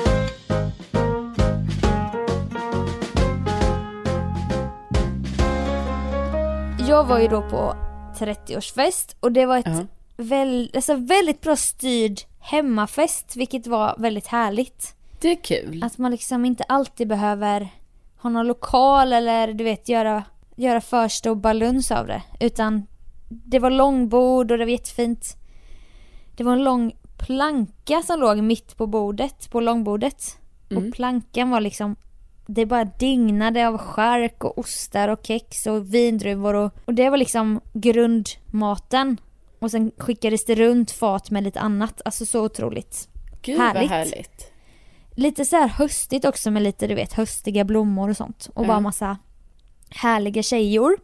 [6.89, 7.75] Jag var ju då på
[8.19, 9.87] 30-årsfest och det var ett Ja.
[10.17, 14.95] väl, alltså väldigt bra styrd hemmafest vilket var väldigt härligt.
[15.21, 15.83] Det är kul.
[15.83, 17.69] Att man liksom inte alltid behöver
[18.17, 20.25] ha någon lokal eller du vet göra,
[20.57, 22.23] göra för stor baluns av det.
[22.41, 22.87] Utan
[23.29, 25.37] det var långbord och det var jättefint.
[26.37, 30.39] Det var en lång planka som låg mitt på bordet, på långbordet.
[30.71, 30.87] Mm.
[30.87, 31.97] Och plankan var liksom
[32.47, 37.17] det bara dignade av skärk och ostar och kex och vindruvor och, och det var
[37.17, 39.21] liksom grundmaten.
[39.59, 43.09] Och sen skickades det runt fat med lite annat, alltså så otroligt.
[43.43, 43.91] Gud härligt.
[43.91, 44.53] vad härligt.
[45.17, 48.49] Lite så här höstigt också med lite du vet höstiga blommor och sånt.
[48.55, 48.69] Och Ja.
[48.69, 49.17] bara massa
[49.91, 50.97] härliga tjejor.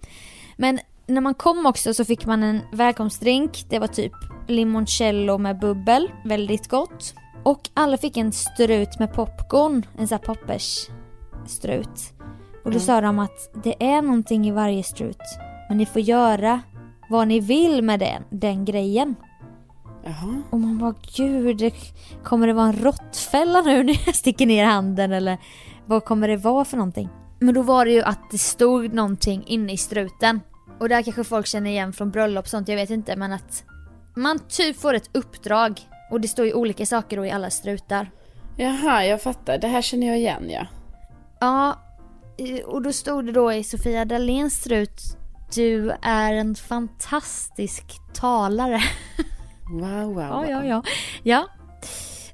[0.57, 3.67] Men när man kom också så fick man en välkomstdrink.
[3.69, 4.13] Det var typ
[4.49, 6.11] limoncello med bubbel.
[6.25, 7.15] Väldigt gott.
[7.43, 9.87] Och alla fick en strut med popcorn.
[9.99, 10.87] En sån här poppers
[11.47, 12.13] strut.
[12.65, 12.81] Och då Ja.
[12.81, 15.23] sa de att det är någonting i varje strut.
[15.69, 16.61] Men ni får göra
[17.09, 19.15] vad ni vill med den, den grejen.
[20.05, 20.43] Jaha.
[20.51, 21.73] Och man bara gud,
[22.23, 25.39] kommer det vara en råttfälla nu när jag sticker ner handen eller
[25.87, 27.09] vad kommer det vara för någonting?
[27.39, 30.41] Men då var det ju att det stod någonting inne i struten.
[30.81, 33.65] Och där kanske folk känner igen från bröllop och sånt, jag vet inte men att
[34.17, 38.11] man typ får ett uppdrag och det står ju olika saker då i alla strutar.
[38.57, 39.59] Jaha, jag fattar.
[39.59, 40.67] Det här känner jag igen ja.
[41.41, 41.79] Ja,
[42.67, 45.01] och då stod det då i Sofia Dahléns strut
[45.55, 48.83] Du är en fantastisk talare.
[49.71, 50.47] Wow, wow, Ja, wow.
[50.51, 50.83] ja, ja.
[51.23, 51.49] Ja,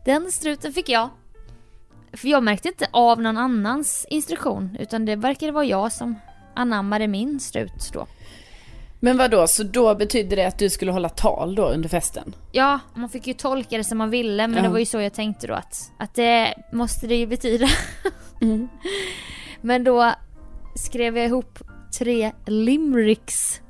[0.04, 1.08] den struten fick jag.
[2.12, 6.14] För jag märkte inte av någon annans instruktion, utan det verkade vara jag som
[6.54, 8.06] anammade min strut då.
[9.02, 9.46] Men vad då?
[9.46, 12.34] så då betydde det att du skulle hålla tal då under festen?
[12.52, 14.62] Ja, man fick ju tolka det som man ville, men Ja.
[14.62, 17.68] det var ju så jag tänkte då att, att det måste det ju betyda.
[18.40, 18.68] Mm.
[19.60, 20.12] Men då
[20.76, 21.58] skrev jag ihop
[21.98, 23.60] tre limericks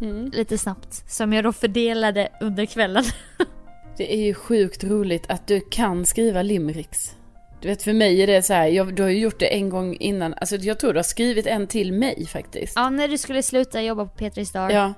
[0.00, 0.30] Mm.
[0.30, 3.04] lite snabbt, som jag då fördelade under kvällen.
[3.96, 7.16] Det är ju sjukt roligt att du kan skriva limericks.
[7.62, 9.68] Du vet för mig är det så här, jag, du har ju gjort det en
[9.68, 12.72] gång innan, alltså jag tror du har skrivit en till mig faktiskt.
[12.76, 14.70] Ja, när du skulle sluta jobba på Petri Star.
[14.70, 14.94] Ja.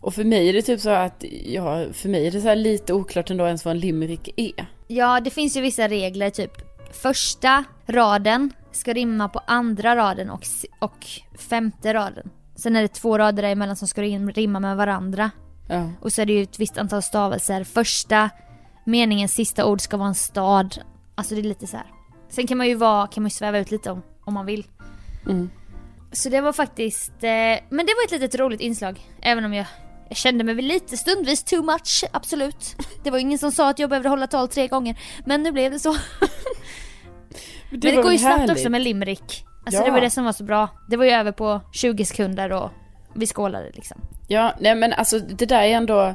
[0.00, 2.56] Och för mig är det typ så att, ja, för mig är det så här
[2.56, 4.66] lite oklart ändå ens vad en limerick är.
[4.88, 6.52] Ja, det finns ju vissa regler, typ
[6.92, 10.46] första raden ska rimma på andra raden och,
[10.78, 11.06] och
[11.38, 12.30] femte raden.
[12.56, 15.30] Sen är det två rader däremellan som ska rim- rimma med varandra.
[15.68, 15.90] Ja.
[16.00, 17.64] Och så är det ju ett visst antal stavelser.
[17.64, 18.30] Första
[18.84, 20.78] meningens sista ord ska vara en stad.
[21.14, 21.86] Alltså det är lite så här.
[22.28, 24.66] Sen kan man ju vara, kan man ju sväva ut lite om, om man vill.
[25.26, 25.50] Mm.
[26.12, 27.30] Så det var faktiskt, eh,
[27.68, 29.00] men det var ett litet roligt inslag.
[29.22, 29.66] Även om jag,
[30.08, 32.76] jag kände mig väl lite stundvis too much, absolut.
[33.04, 35.00] Det var ingen som sa att jag behövde hålla tal tre gånger.
[35.26, 35.96] Men nu blev det så.
[37.72, 38.56] men det var går ju snabbt härligt.
[38.56, 39.44] också med limerick.
[39.66, 39.86] Alltså Ja.
[39.86, 40.68] det var det som var så bra.
[40.90, 42.70] Det var ju över på 20 sekunder och
[43.14, 44.00] vi skålade liksom.
[44.28, 46.14] Ja, nej men alltså det där är ändå...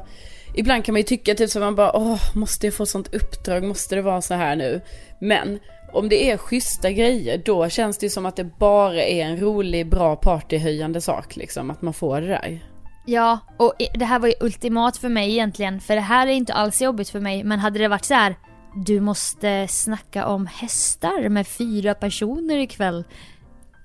[0.56, 3.64] Ibland kan man ju tycka typ så man bara åh, måste jag få sånt uppdrag,
[3.64, 4.80] måste det vara så här nu?
[5.20, 5.58] Men
[5.92, 9.40] om det är schyssta grejer, då känns det ju som att det bara är en
[9.40, 12.60] rolig, bra partyhöjande sak liksom, att man får det där.
[13.06, 15.80] Ja, och det här var ju ultimat för mig egentligen.
[15.80, 17.44] För det här är inte alls jobbigt för mig.
[17.44, 18.34] Men hade det varit så här.
[18.74, 23.04] Du måste snacka om hästar med fyra personer ikväll.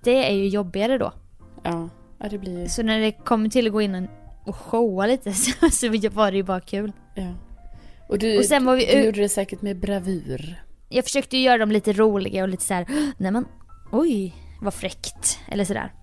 [0.04, 1.14] Det är ju jobbigare då.
[1.64, 2.68] Ja, ja det blir...
[2.68, 4.08] Så när det kommer till att gå in
[4.46, 6.92] och showa lite så, så var det ju bara kul.
[7.16, 7.34] Ja.
[8.10, 10.64] Och du, Och sen var vi du gjorde det säkert med bravur.
[10.90, 12.86] Jag försökte göra dem lite roliga och lite så här.
[13.18, 13.46] nej men
[13.92, 15.40] oj, vad fräckt.
[15.48, 15.94] Eller sådär.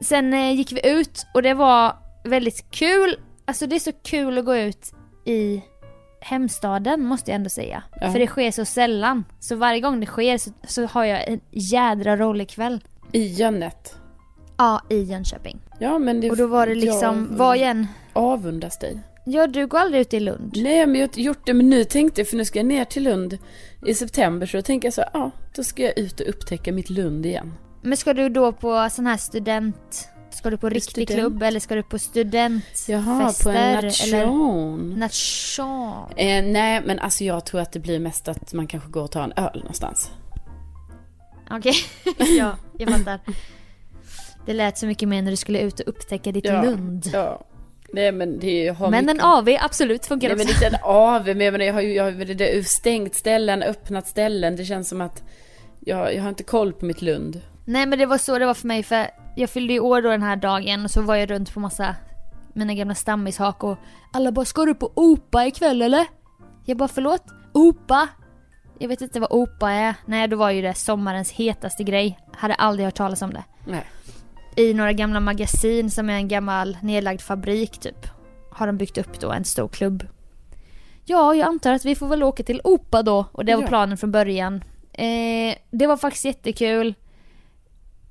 [0.00, 3.16] Sen eh, gick vi ut och det var väldigt kul.
[3.44, 4.94] Alltså det är så kul att gå ut
[5.26, 5.62] i
[6.20, 7.82] hemstaden måste jag ändå säga.
[8.00, 8.12] Ja.
[8.12, 9.24] För det sker så sällan.
[9.40, 12.84] Så varje gång det sker så, så har jag en jädra rolig kväll.
[13.12, 13.94] I Jönnet.
[14.58, 15.60] Ja, i Jönköping.
[15.78, 16.30] Ja men det...
[16.30, 17.86] Och då var det liksom, jag vad igen?
[18.12, 19.00] avundas dig.
[19.24, 20.52] Ja, du går aldrig ut i Lund.
[20.56, 22.84] Nej men jag har gjort det, men nu tänkte jag, för nu ska jag ner
[22.84, 23.38] till Lund
[23.86, 26.90] i september, så då tänker jag så ja, då ska jag ut och upptäcka mitt
[26.90, 27.54] Lund igen.
[27.82, 30.08] Men ska du då på sån här student...
[30.30, 31.10] Ska du på riktig Student?
[31.20, 32.92] klubb eller ska du på studentfester?
[32.92, 34.94] Jaha, på en eller nation.
[34.98, 35.94] nation?
[36.16, 39.10] Eh, nej, men alltså jag tror att det blir mest att man kanske går och
[39.10, 40.10] tar en öl någonstans.
[41.50, 41.74] Okej,
[42.38, 43.20] ja, jag fattar.
[44.46, 47.10] Det lät så mycket mer när du skulle ut och upptäcka ditt Ja, Lund.
[47.12, 47.44] Ja.
[47.92, 49.20] Nej men det har Men mycket...
[49.20, 50.64] en AV absolut funkar Nej men också.
[50.64, 53.62] inte en AV, men jag menar jag har ju, jag har det är stängt ställen,
[53.62, 54.56] öppnat ställen.
[54.56, 55.22] Det känns som att
[55.80, 57.40] jag, jag har inte koll på mitt Lund.
[57.64, 60.10] Nej men det var så det var för mig för jag fyllde ju år då
[60.10, 61.96] den här dagen och så var jag runt på massa
[62.54, 63.76] mina gamla stammishak och
[64.12, 66.06] alla bara ska du på OPA ikväll eller?
[66.64, 67.22] Jag bara förlåt?
[67.52, 68.08] OPA?
[68.78, 69.94] Jag vet inte vad OPA är.
[70.06, 72.18] Nej då var ju det sommarens hetaste grej.
[72.32, 73.44] Hade aldrig hört talas om det.
[73.66, 73.84] Nej.
[74.56, 78.06] I några gamla magasin som är en gammal nedlagd fabrik typ.
[78.50, 80.06] Har de byggt upp då en stor klubb.
[81.04, 83.24] Ja, jag antar att vi får väl åka till OPA då.
[83.32, 83.68] Och det var Ja.
[83.68, 84.64] planen från början.
[84.92, 86.94] Eh, det var faktiskt jättekul.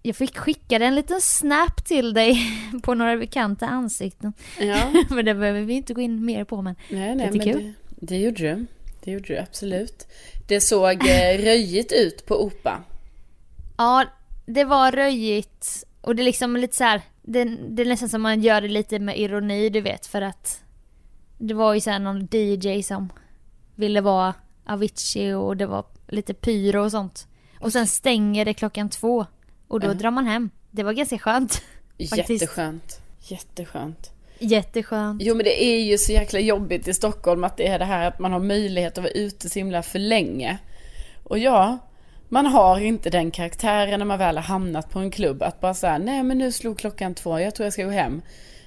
[0.01, 2.37] Jag fick skicka en liten snap till dig
[2.83, 4.33] på några bekanta ansikten.
[4.59, 6.75] Ja, men det behöver vi inte gå in mer på men.
[6.89, 7.63] nej nej Lite kul.
[7.63, 8.65] det, det gjorde du.
[9.03, 10.07] Det gjorde du absolut.
[10.47, 12.83] Det såg eh, röjigt ut på OPA.
[13.77, 14.05] Ja,
[14.45, 15.85] det var röjigt.
[16.01, 17.01] Och det är liksom lite så här.
[17.21, 20.63] Det, det är nästan som man gör det lite med ironi du vet för att
[21.37, 23.09] det var ju såhär någon DJ som
[23.75, 24.33] ville vara
[24.65, 27.27] Avicii och det var lite pyro och sånt.
[27.59, 29.25] Och sen stänger det klockan två
[29.69, 29.93] och då Ja.
[29.93, 30.49] drar man hem.
[30.71, 31.61] Det var ganska skönt.
[32.09, 32.29] Faktiskt.
[32.41, 33.01] Jätteskönt.
[33.19, 34.11] Jätteskönt.
[34.39, 35.21] Jätteskönt.
[35.25, 38.07] Jo men det är ju så jäkla jobbigt i Stockholm att det är det här
[38.07, 40.57] att man har möjlighet att vara ute så himla för länge.
[41.23, 41.77] Och ja,
[42.29, 45.73] man har inte den karaktären när man väl har hamnat på en klubb att bara
[45.73, 48.21] säga nej men nu slog klockan två, jag tror jag ska gå hem.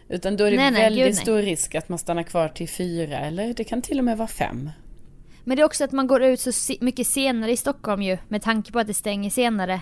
[0.09, 1.23] Utan då är det Nej, nej, väldigt gud, nej.
[1.23, 4.29] stor risk att man stannar kvar till fyra eller det kan till och med vara
[4.29, 4.71] fem.
[5.45, 8.43] Men det är också att man går ut så mycket senare i Stockholm ju med
[8.43, 9.81] tanke på att det stänger senare.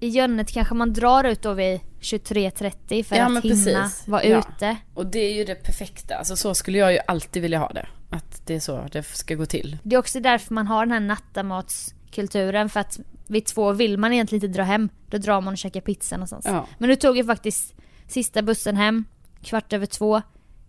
[0.00, 4.08] I Jönnet kanske man drar ut då vid 23.30 för Ja, att hinna precis.
[4.08, 4.38] vara Ja.
[4.38, 4.76] ute.
[4.94, 7.88] Och det är ju det perfekta, alltså så skulle jag ju alltid vilja ha det.
[8.10, 9.78] Att det är så det ska gå till.
[9.82, 14.12] Det är också därför man har den här nattamatskulturen för att vid två vill man
[14.12, 14.88] egentligen inte dra hem.
[15.06, 16.44] Då drar man och käkar pizza någonstans.
[16.48, 16.66] Ja.
[16.78, 17.74] Men nu tog jag faktiskt
[18.08, 19.04] sista bussen hem,
[19.42, 20.22] kvart över två.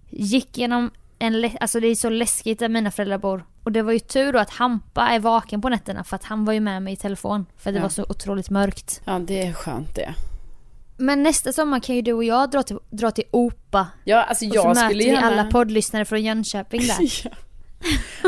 [0.09, 3.43] Gick genom en, alltså det är så läskigt där mina föräldrar bor.
[3.63, 6.45] Och det var ju tur då att Hampa är vaken på nätterna för att han
[6.45, 7.45] var ju med mig i telefon.
[7.57, 7.81] För det Ja.
[7.83, 9.01] var så otroligt mörkt.
[9.05, 10.13] Ja det är skönt det.
[10.97, 13.87] Men nästa sommar kan ju du och jag dra till, dra till OPA.
[14.03, 15.27] Ja alltså Och så jag möter skulle vi gärna...
[15.27, 16.95] alla poddlyssnare från Jönköping där.
[17.23, 17.31] Ja.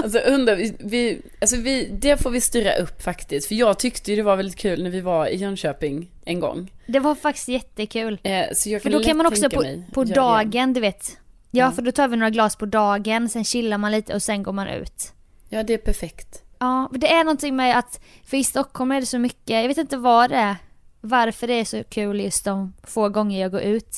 [0.03, 3.47] Alltså undrar vi, vi, alltså vi, det får vi styra upp faktiskt.
[3.47, 6.71] För jag tyckte ju det var väldigt kul när vi var i Jönköping en gång.
[6.87, 8.19] Det var faktiskt jättekul.
[8.23, 10.15] Eh, så jag För kan då kan man också på, på det igen.
[10.23, 11.17] dagen, du vet.
[11.51, 11.71] Ja, Ja.
[11.71, 14.51] för då tar vi några glas på dagen, sen chillar man lite och sen går
[14.53, 15.13] man ut.
[15.49, 16.43] Ja det är perfekt.
[16.59, 19.77] Ja, det är någonting med att, för i Stockholm är det så mycket, jag vet
[19.77, 20.55] inte vad det är,
[21.01, 23.95] varför det är så kul just de få gånger jag går ut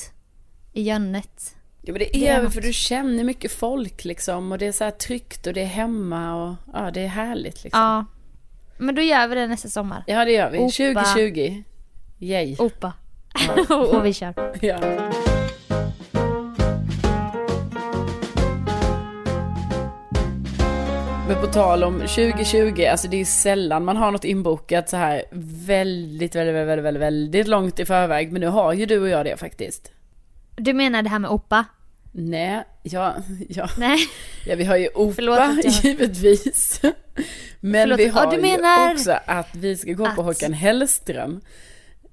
[0.73, 1.55] i Jönnet.
[1.81, 2.53] Ja men det Det är är väl något.
[2.53, 4.51] för du känner mycket folk liksom.
[4.51, 7.63] Och det är så här tryggt och det är hemma och ja det är härligt
[7.63, 7.81] liksom.
[7.81, 8.05] Ja.
[8.77, 10.03] Men då gör vi det nästa sommar.
[10.07, 10.57] Ja det gör vi.
[10.59, 11.03] Opa.
[11.03, 11.63] 2020.
[12.19, 12.55] Yay.
[12.59, 12.93] Opa.
[13.91, 14.33] och vi kör.
[14.61, 14.79] Ja.
[21.34, 25.24] Men på tal om 2020, alltså det är sällan man har något inbokat så här
[25.32, 28.32] väldigt, väldigt, väldigt, väldigt, väldigt långt i förväg.
[28.32, 29.91] Men nu har ju du och jag det faktiskt.
[30.56, 31.65] Du menar det här med oppa?
[32.12, 33.15] Nej, ja,
[33.50, 33.69] ja.
[33.78, 33.98] Nej.
[34.46, 36.82] Ja, vi har ju Opa jag- givetvis.
[37.60, 38.00] Men Förlåt.
[38.00, 41.41] vi Ja, har ju menar också att vi ska gå på att- Håkan Hellström.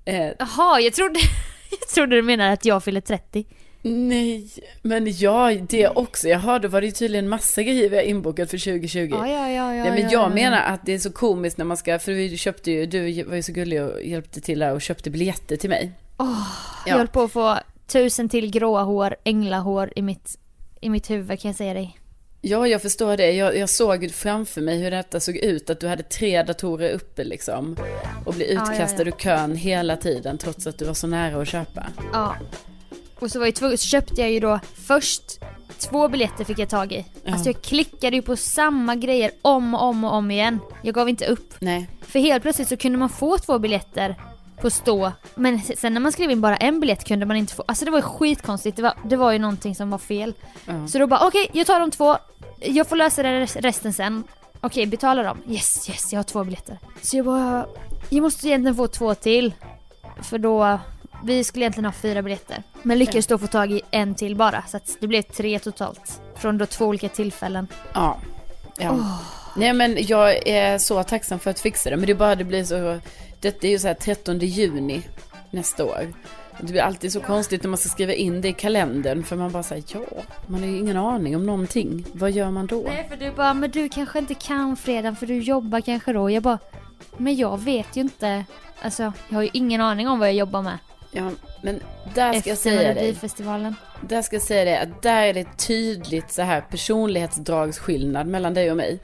[0.05, 1.21] Eh, Jaha, jag trodde,
[1.81, 3.47] jag trodde du menade att jag fyller 30.
[3.83, 4.49] Nej,
[4.83, 6.29] men ja, det också.
[6.29, 9.09] Jaha, då var det tydligen massa grejer vi har inbokat för 2020.
[9.11, 9.85] Ja, ja, ja, ja.
[9.85, 10.35] Nej men ja, jag ja.
[10.35, 13.37] menar att det är så komiskt när man ska, för vi köpte ju, du var
[13.37, 15.93] ju så gullig och hjälpte till där och köpte biljetter till mig.
[16.19, 16.27] Jag
[16.87, 16.97] Ja.
[16.97, 20.39] höll på att få tusen till gråa hår, änglahår i mitt,
[20.81, 21.97] i mitt huvud kan jag säga dig.
[22.43, 23.33] Ja, jag förstår det.
[23.33, 27.25] Jag, jag såg framför mig hur detta såg ut, att du hade tre datorer uppe
[27.25, 27.77] liksom.
[28.25, 29.09] Och blev Ja, ja, utkastad ja.
[29.09, 31.87] ur kön hela tiden, trots att du var så nära att köpa.
[32.13, 32.35] Ja.
[33.21, 35.23] Och så, var jag tvungen, så köpte jag ju då först
[35.79, 37.07] två biljetter fick jag tag i.
[37.25, 37.33] Ja.
[37.33, 40.59] Alltså jag klickade ju på samma grejer om och om och om igen.
[40.83, 41.55] Jag gav inte upp.
[41.59, 44.17] Nej, För helt plötsligt så kunde man få två biljetter
[44.61, 45.13] på stå.
[45.35, 47.65] Men sen när man skrev in bara en biljett kunde man inte få.
[47.69, 48.77] Alltså det var ju skitkonstigt.
[48.77, 50.35] Det var, det var ju någonting som var fel.
[50.67, 50.89] Ja.
[50.89, 52.17] Så då bara okej, jag tar de två.
[52.61, 54.25] Jag får lösa resten sen.
[54.61, 55.39] Okej, betala dem.
[55.49, 56.79] Yes, yes, jag har två biljetter.
[57.03, 57.67] Så jag bara,
[58.09, 59.55] jag måste egentligen få två till.
[60.23, 60.79] För då,
[61.25, 62.63] vi skulle egentligen ha fyra biljetter.
[62.83, 64.63] Men lyckades då få tag i en till bara.
[64.69, 66.21] Så att det blev tre totalt.
[66.37, 67.67] Från då två olika tillfällen.
[67.95, 68.19] ja.
[68.79, 69.19] ja.
[69.57, 72.65] Nej men jag är så tacksam för att fixa det, men det bara det blir
[72.65, 73.01] så,
[73.41, 75.03] det är ju så här 13 juni
[75.51, 76.13] nästa år.
[76.61, 79.53] Det blir alltid så konstigt när man ska skriva in det i kalendern, för man
[79.53, 80.01] bara säger ja,
[80.47, 82.05] man har ju ingen aning om någonting.
[82.13, 82.83] Vad gör man då?
[82.87, 86.31] Nej för du bara, men du kanske inte kan fredag för du jobbar kanske då.
[86.31, 86.59] Jag bara,
[87.17, 88.45] men jag vet ju inte.
[88.83, 90.79] Alltså jag har ju ingen aning om vad jag jobbar med.
[91.13, 91.31] Ja,
[91.63, 91.81] men
[92.15, 92.95] där ska jag säga dig.
[92.95, 93.75] Melodifestivalen.
[94.09, 98.71] Där ska jag säga det, att där är det tydligt så här personlighetsdragsskillnad mellan dig
[98.71, 98.99] och mig.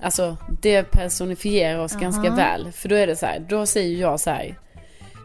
[0.00, 2.36] Alltså det personifierar oss ganska Aha.
[2.36, 2.72] väl.
[2.72, 4.58] För då är det så här, då säger jag så här.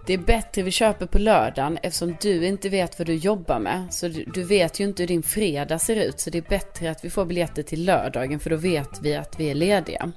[0.08, 3.94] Det är bättre vi köper på lördagen eftersom du inte vet vad du jobbar med.
[3.94, 6.20] Så du, du vet ju inte hur din fredag ser ut.
[6.20, 9.40] Så det är bättre att vi får biljetter till lördagen för då vet vi att
[9.40, 10.12] vi är lediga.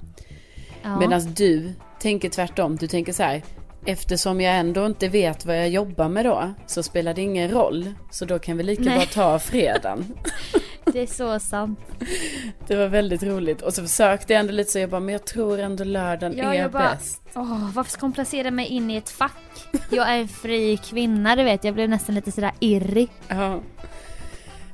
[0.81, 0.99] Ja.
[0.99, 2.75] Medan du tänker tvärtom.
[2.75, 3.41] Du tänker så här.
[3.85, 7.93] Eftersom jag ändå inte vet vad jag jobbar med då så spelar det ingen roll.
[8.11, 8.97] Så då kan vi lika Nej.
[8.97, 10.05] bra ta fredagen.
[10.93, 11.79] Det är så sant.
[12.67, 13.61] Det var väldigt roligt.
[13.61, 16.53] Och så försökte jag ändå lite så jag bara, men jag tror ändå lördagen Ja,
[16.53, 17.21] är jag bara- bäst.
[17.35, 19.67] Åh, varför ska hon placera mig in i ett fack?
[19.91, 21.63] Jag är en fri kvinna, du vet.
[21.63, 23.09] Jag blev nästan lite sådär irrig.
[23.27, 23.59] Ja.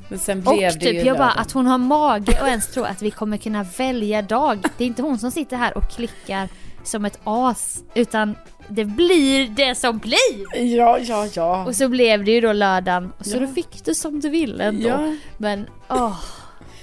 [0.09, 1.41] Men sen Och blev det typ, ju jag bara lördagen.
[1.41, 4.59] att hon har mage och ens tror att vi kommer kunna välja dag.
[4.77, 6.49] Det är inte hon som sitter här och klickar
[6.83, 7.83] som ett as.
[7.93, 8.35] Utan
[8.67, 10.75] det blir det som blir!
[10.75, 11.65] Ja, ja, ja.
[11.65, 13.13] Och så blev det ju då lördagen.
[13.21, 13.39] Så Ja.
[13.39, 14.87] då fick du som du ville ändå.
[14.89, 15.15] ja.
[15.37, 16.19] Men åh,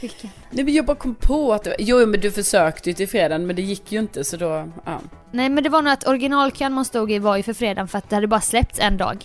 [0.00, 0.30] vilken...
[0.50, 1.76] Nej men jag bara kom på att det var...
[1.78, 5.00] Jo men du försökte ju till fredagen men det gick ju inte så då, ja.
[5.32, 7.98] Nej men det var nog att originalkön man stod i var ju för fredagen för
[7.98, 9.24] att det hade bara släppts en dag.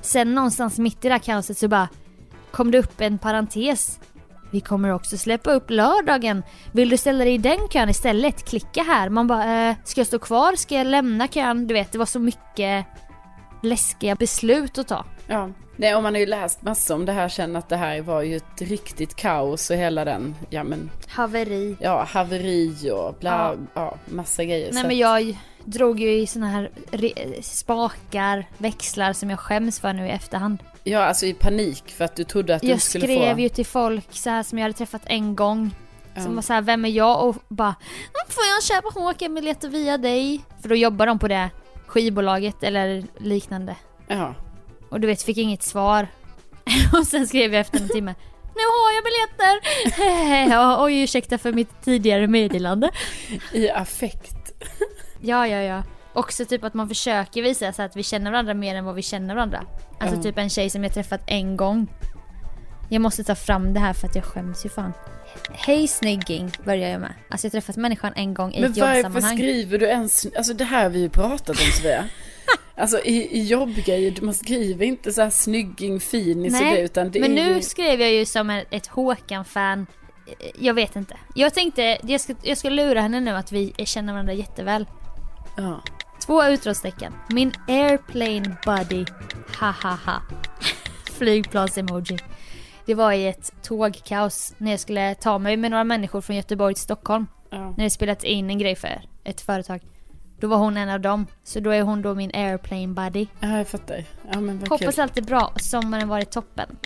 [0.00, 1.88] Sen någonstans mitt i det här kaoset så bara
[2.50, 3.98] kom det upp en parentes.
[4.50, 6.42] Vi kommer också släppa upp lördagen.
[6.72, 8.44] Vill du ställa dig i den kön istället?
[8.48, 9.08] Klicka här.
[9.08, 10.56] Man bara, eh, ska jag stå kvar?
[10.56, 11.66] Ska jag lämna kön?
[11.66, 12.86] Du vet, det var så mycket
[13.62, 15.04] läskiga beslut att ta.
[15.26, 15.50] Ja.
[15.76, 18.22] Nej och man har ju läst massor om det här sen att det här var
[18.22, 21.76] ju ett riktigt kaos och hela den, ja men, Haveri.
[21.80, 23.30] ja haveri och bla,
[23.74, 23.82] Ja.
[23.82, 24.72] ja, massa grejer.
[24.72, 29.92] Nej men jag drog ju i såna här re- spakar, växlar som jag skäms för
[29.92, 30.58] nu i efterhand.
[30.84, 33.40] Ja alltså i panik för att du trodde att du Jag inte skulle skrev få...
[33.40, 35.70] ju till folk så här som jag hade träffat en gång.
[36.16, 37.28] Som var så här, vem är jag?
[37.28, 40.40] Och bara, "Mm, får jag köpa Håkan-biljetter via dig?
[40.62, 41.50] För då jobbar de på det
[41.86, 43.76] skivbolaget eller liknande.
[44.08, 44.34] Ja.
[44.90, 46.08] Och du vet, fick inget svar.
[46.98, 48.14] och sen skrev jag efter en timme,
[48.54, 50.50] nu har jag biljetter!
[50.50, 52.90] ja, oj, ursäkta för mitt tidigare meddelande.
[53.52, 54.52] I affekt.
[55.20, 55.82] Ja, ja, ja.
[56.12, 59.02] Också typ att man försöker visa så att vi känner varandra mer än vad vi
[59.02, 59.64] känner varandra.
[60.00, 60.22] Alltså Ja.
[60.22, 61.86] typ en tjej som jag träffat en gång.
[62.88, 64.92] Jag måste ta fram det här för att jag skäms ju fan.
[65.52, 67.12] Hej snygging börjar jag med.
[67.28, 69.36] Alltså jag har träffat människan en gång i Men ett varför jobbsammanhang.
[69.36, 72.04] skriver du ens, alltså det här har vi ju pratat om Sofia.
[72.74, 77.10] Alltså i, i jobbgrejer, man skriver inte så här snygging, finis och Nej, det utan
[77.10, 77.62] det Men är nu ju...
[77.62, 79.86] skrev jag ju som ett, ett Håkan-fan.
[80.58, 81.16] Jag vet inte.
[81.34, 84.86] Jag tänkte, jag ska, jag ska lura henne nu att vi känner varandra jätteväl.
[85.56, 85.82] Ja.
[86.26, 87.12] Två utropstecken.
[87.28, 89.04] Min airplane buddy.
[89.60, 90.22] Ha ha.
[91.18, 92.18] Flygplans-emoji.
[92.86, 96.74] Det var i ett tågkaos när jag skulle ta mig med några människor från Göteborg
[96.74, 97.26] till Stockholm.
[97.50, 97.74] ja.
[97.76, 99.80] När det spelats in en grej för ett företag.
[100.40, 101.26] Då var hon en av dem.
[101.44, 103.26] Så då är hon då min airplane buddy.
[103.40, 104.04] Ja, jag fattar.
[104.32, 105.02] Ja men vad Hoppas kul.
[105.02, 105.52] allt är bra.
[105.56, 106.76] Sommaren varit toppen.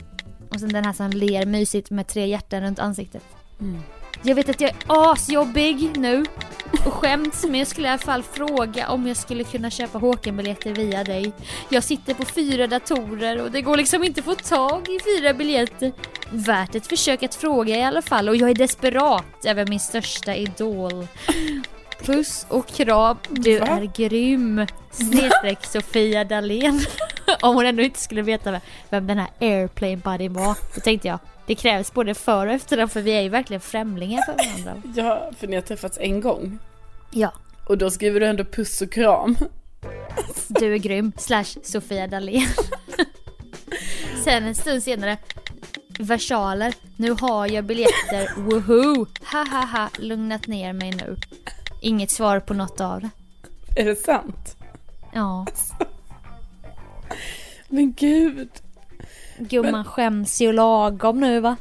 [0.51, 3.23] Och sen den här som ler mysigt med tre hjärtan runt ansiktet.
[3.61, 3.83] Mm.
[4.23, 4.77] Jag vet att jag är
[5.13, 6.25] asjobbig nu
[6.87, 10.73] och skämts men jag skulle i alla fall fråga om jag skulle kunna köpa Håkan-biljetter
[10.73, 11.33] via dig.
[11.69, 15.35] Jag sitter på fyra datorer och det går liksom inte att få tag i fyra
[15.35, 15.93] biljetter.
[16.31, 20.35] Värt ett försök att fråga i alla fall och jag är desperat över min största
[20.35, 21.07] idol.
[22.05, 23.67] Puss och kram, du Va?
[23.67, 24.67] är grym!
[24.91, 26.81] Snedstreck Sofia Dalén.
[27.41, 28.61] Om hon ändå inte skulle veta
[28.91, 30.57] vem den här Airplane Buddy var.
[30.75, 34.23] Då tänkte jag, det krävs både för och efternamn för vi är ju verkligen främlingar
[34.23, 34.33] för
[34.65, 34.83] varandra.
[34.95, 36.59] Ja, för ni har träffats en gång.
[37.11, 37.33] Ja,
[37.67, 39.37] Och då skriver du ändå puss och kram.
[40.49, 41.13] du är grym.
[41.19, 42.49] Slash Sofia Dalén.
[44.25, 45.17] Sen en stund senare,
[45.99, 46.75] versaler.
[46.97, 49.07] Nu har jag biljetter, woho!
[49.33, 51.17] Ha ha ha, lugnat ner mig nu.
[51.81, 53.11] Inget svar på något av det.
[53.81, 54.57] Är det sant?
[55.13, 55.47] Ja,
[57.69, 58.49] Men gud.
[59.39, 61.57] Gumman skäms ju lagom nu va?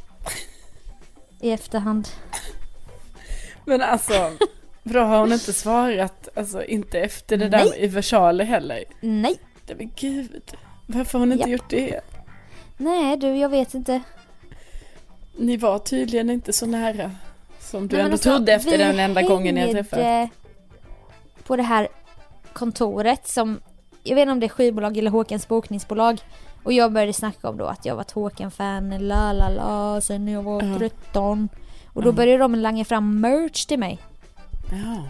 [1.40, 2.08] I efterhand.
[3.64, 4.32] Men alltså,
[4.82, 7.64] då har hon inte svarat, alltså inte efter det Nej.
[7.64, 8.84] där i versaler heller.
[9.00, 9.36] Nej,
[9.78, 10.42] Men gud.
[10.86, 11.52] Varför har hon inte Ja.
[11.52, 12.00] gjort det?
[12.76, 14.02] nej du jag vet inte.
[15.38, 17.10] Ni var tydligen inte så nära.
[17.60, 20.28] Som du Nej, ändå alltså, trodde efter den enda gången jag träffade.
[21.46, 21.88] på det här
[22.52, 23.60] kontoret som,
[24.02, 26.20] jag vet inte om det är skivbolag eller Håkans bokningsbolag.
[26.64, 30.24] Och jag började snacka om då att jag var ett Håkan-fan, la la la, sen
[30.24, 30.78] när jag var Ja.
[30.78, 31.48] 13.
[31.92, 32.12] Och då Ja.
[32.12, 33.98] började de langa fram merch till mig.
[34.70, 35.02] Ja.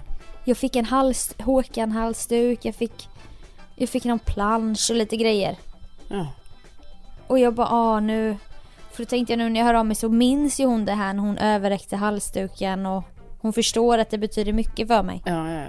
[0.44, 3.08] Jag fick en hals, Håkan-halsduk, jag fick,
[3.76, 5.56] jag fick någon plansch och lite grejer.
[6.08, 6.26] Ja.
[7.26, 8.36] Och jag bara, ah nu.
[8.92, 10.92] För då tänkte jag nu när jag hör av mig så minns ju hon det
[10.92, 13.02] här när hon överräckte halsduken och
[13.40, 15.22] hon förstår att det betyder mycket för mig.
[15.26, 15.66] Ja, ja, ja.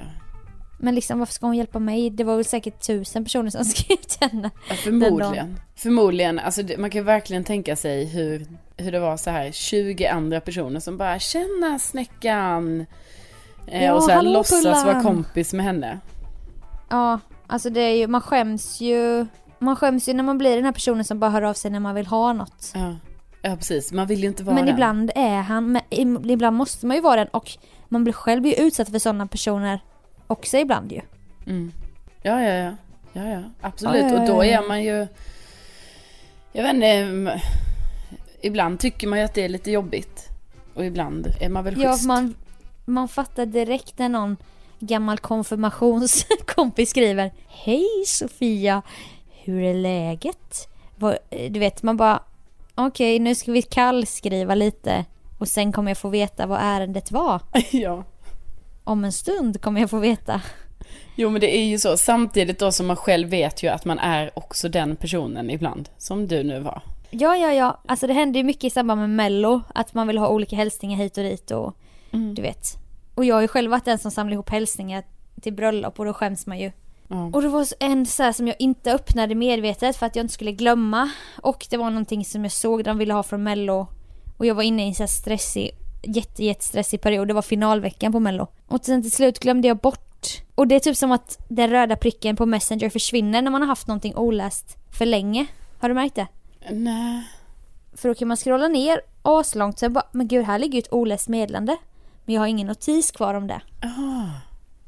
[0.77, 2.09] Men liksom varför ska hon hjälpa mig?
[2.09, 4.49] Det var väl säkert tusen personer som skrev till henne.
[4.69, 5.59] Ja, förmodligen.
[5.75, 6.39] Förmodligen.
[6.39, 8.45] Alltså man kan verkligen tänka sig hur,
[8.77, 12.85] hur det var så här 20 andra personer som bara känna snäckan.
[13.67, 15.03] Eh, Ja, och så här låtsas vara Pullan.
[15.03, 15.99] kompis med henne.
[16.89, 19.25] Ja, alltså det är ju, man skäms ju.
[19.59, 21.79] Man skäms ju när man blir den här personen som bara hör av sig när
[21.79, 22.71] man vill ha något.
[22.75, 22.95] Ja,
[23.41, 23.91] ja precis.
[23.91, 24.73] Man vill ju inte vara Men den.
[24.73, 25.81] ibland är han, men
[26.29, 27.51] ibland måste man ju vara den och
[27.89, 29.79] man blir själv ju utsatt för sådana personer
[30.27, 31.01] också ibland ju.
[31.47, 31.71] Mm.
[32.21, 32.75] Ja, ja, ja.
[33.13, 33.43] Ja, ja.
[33.61, 34.01] Absolut.
[34.03, 34.63] Ja, ja, Och då ja, ja.
[34.63, 35.07] är man ju...
[36.51, 37.41] Jag vet inte.
[38.41, 40.29] Ibland tycker man ju att det är lite jobbigt.
[40.73, 42.05] Och ibland är man väl Ja, schysst.
[42.07, 42.35] man,
[42.85, 44.37] man fattar direkt när någon
[44.79, 48.81] gammal konfirmationskompis skriver Hej Sofia,
[49.43, 50.67] hur är läget?
[51.49, 52.19] Du vet, man bara
[52.75, 55.05] Okej, nu ska vi kallskriva lite
[55.37, 57.41] och sen kommer jag få veta vad ärendet var.
[57.71, 58.03] ja.
[58.87, 60.41] Om en stund kommer jag få veta.
[61.15, 61.97] Jo men det är ju så.
[61.97, 65.89] Samtidigt då som man själv vet ju att man är också den personen ibland.
[65.97, 66.81] Som du nu var.
[67.09, 67.81] Ja, ja, ja.
[67.85, 69.61] Alltså det händer ju mycket i samband med mello.
[69.75, 71.77] Att man vill ha olika hälsningar hit och dit och
[72.11, 72.67] du vet.
[73.15, 75.03] Och jag har ju själv varit den som samlar ihop hälsningar
[75.41, 76.71] till bröllop och då skäms man ju.
[77.07, 77.29] Ja.
[77.33, 80.33] Och det var en så här som jag inte öppnade medvetet för att jag inte
[80.33, 81.09] skulle glömma.
[81.41, 83.87] Och det var någonting som jag såg de ville ha från mello.
[84.37, 85.71] Och jag var inne i en så här stressig,
[86.05, 87.27] jätte, jättestressig period.
[87.27, 88.47] Det var finalveckan på mello.
[88.67, 90.41] Och sen till slut glömde jag bort.
[90.55, 93.67] Och det är typ som att den röda pricken på Messenger försvinner när man har
[93.67, 95.45] haft någonting oläst för länge.
[95.79, 96.27] Har du märkt det?
[96.71, 97.23] Nej.
[97.93, 100.93] För då kan man scrolla ner aslångt sen bara, men gud här ligger ju ett
[100.93, 101.77] oläst meddelande.
[102.25, 103.61] Men jag har ingen notis kvar om det.
[103.81, 104.29] Ah.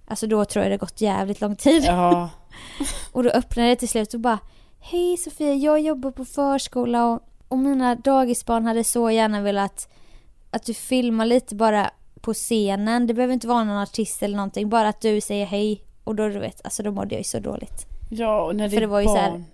[0.07, 1.84] Alltså då tror jag det gått jävligt lång tid.
[1.86, 2.30] Ja.
[3.11, 4.39] Och då öppnade jag till slut och bara
[4.80, 9.89] Hej Sofia, jag jobbar på förskola och, och mina dagisbarn hade så gärna velat
[10.52, 11.89] att du filmar lite bara
[12.22, 13.08] på scenen.
[13.08, 15.84] Det behöver inte vara någon artist eller någonting, bara att du säger hej.
[16.04, 17.86] Och då du vet, alltså då mådde jag ju så dåligt.
[18.10, 19.45] Ja, och när det För är det var ju så här- barn.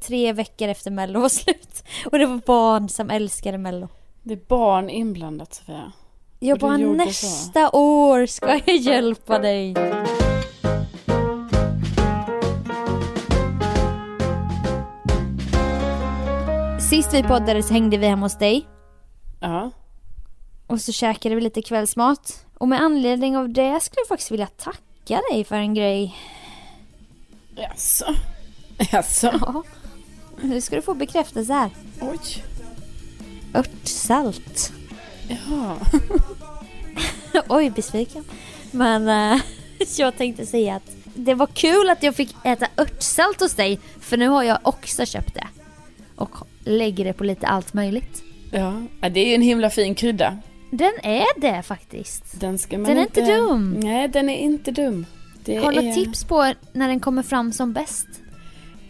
[0.00, 1.84] Tre veckor efter mello var slut.
[2.12, 3.88] Och det var barn som älskade mello.
[4.22, 5.92] Det är barn inblandat Sofia.
[6.38, 7.26] Jag Och bara gjorde så.
[7.26, 9.74] nästa år ska jag hjälpa dig.
[16.90, 18.66] Sist vi poddade så hängde vi hemma hos dig
[19.40, 19.70] Ja.
[20.72, 22.46] Och så käkade vi lite kvällsmat.
[22.54, 26.16] Och med anledning av det skulle jag faktiskt vilja tacka dig för en grej.
[27.56, 28.14] Jaså?
[28.92, 29.30] Jaså?
[29.40, 29.62] Ja.
[30.40, 31.70] Nu ska du få bekräftelse här.
[32.00, 32.44] Oj.
[33.54, 34.72] Örtsalt.
[35.28, 35.76] Ja.
[37.48, 38.24] Oj, besviken.
[38.70, 39.42] Men eh,
[39.98, 43.80] jag tänkte säga att det var kul att jag fick äta örtsalt hos dig.
[44.00, 45.46] För nu har jag också köpt det.
[46.16, 48.22] Och lägger det på lite allt möjligt.
[48.50, 48.82] Ja.
[49.00, 50.38] ja, det är ju en himla fin krydda.
[50.74, 52.40] Den är det faktiskt.
[52.40, 53.80] Den ska man Den är inte dum.
[53.80, 55.06] Nej, den är inte dum.
[55.44, 55.82] Det Har du är...
[55.82, 58.06] något tips på när den kommer fram som bäst?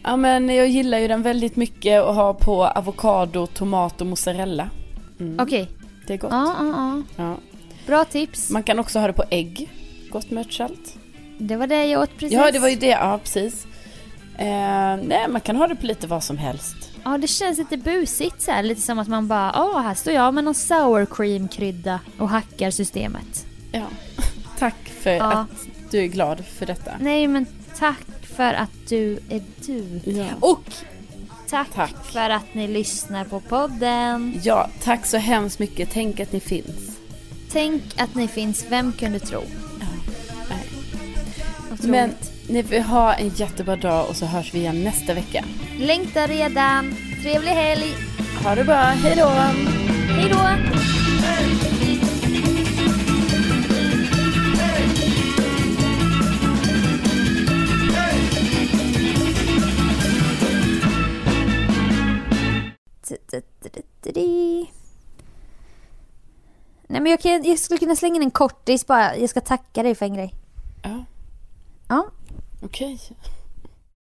[0.03, 4.69] Ja, men jag gillar ju den väldigt mycket att ha på avokado, tomat och mozzarella.
[5.19, 5.39] Mm.
[5.39, 5.69] Okej.
[6.07, 6.31] Det är gott.
[6.31, 7.01] Ja, ja, ja.
[7.23, 7.37] Ja.
[7.87, 8.49] Bra tips.
[8.49, 9.69] Man kan också ha det på ägg.
[10.11, 10.95] Gott med örtsalt.
[11.37, 12.33] Det var det jag åt precis.
[12.33, 12.87] Ja, det var ju det.
[12.87, 13.67] Ja, precis.
[14.37, 16.92] Eh, nej, man kan ha det på lite vad som helst.
[17.05, 18.63] Ja, det känns lite busigt så här.
[18.63, 22.29] Lite som att man bara, åh, här står jag med någon sour cream krydda och
[22.29, 23.45] hackar systemet.
[23.71, 23.85] Ja.
[24.59, 25.31] Tack för Ja.
[25.31, 26.91] att du är glad för detta.
[26.99, 27.45] Nej, men
[27.77, 30.01] tack för att du är du.
[30.11, 30.25] Ja.
[30.39, 30.63] Och
[31.49, 32.05] tack, Tack.
[32.05, 34.39] för att ni lyssnar på podden.
[34.43, 35.89] ja, tack så hemskt mycket.
[35.91, 36.97] Tänk att ni finns.
[37.51, 39.41] Tänk att ni finns, vem kunde tro?
[39.79, 40.67] Nej.
[41.73, 41.83] Otroligt.
[41.91, 42.13] Men
[42.47, 45.45] ni får ha en jättebra dag och så hörs vi igen nästa vecka.
[45.79, 46.95] Längtar redan.
[47.21, 47.95] Trevlig helg.
[48.43, 48.75] Ha det bra.
[48.75, 49.29] Hej då!
[50.09, 50.73] Hej då!
[66.87, 69.17] Nej men jag, kan, jag skulle kunna slänga in en kortis bara.
[69.17, 70.33] Jag ska tacka dig för en grej.
[70.83, 71.05] Ja,
[71.87, 72.05] Ja.
[72.63, 72.97] Okej.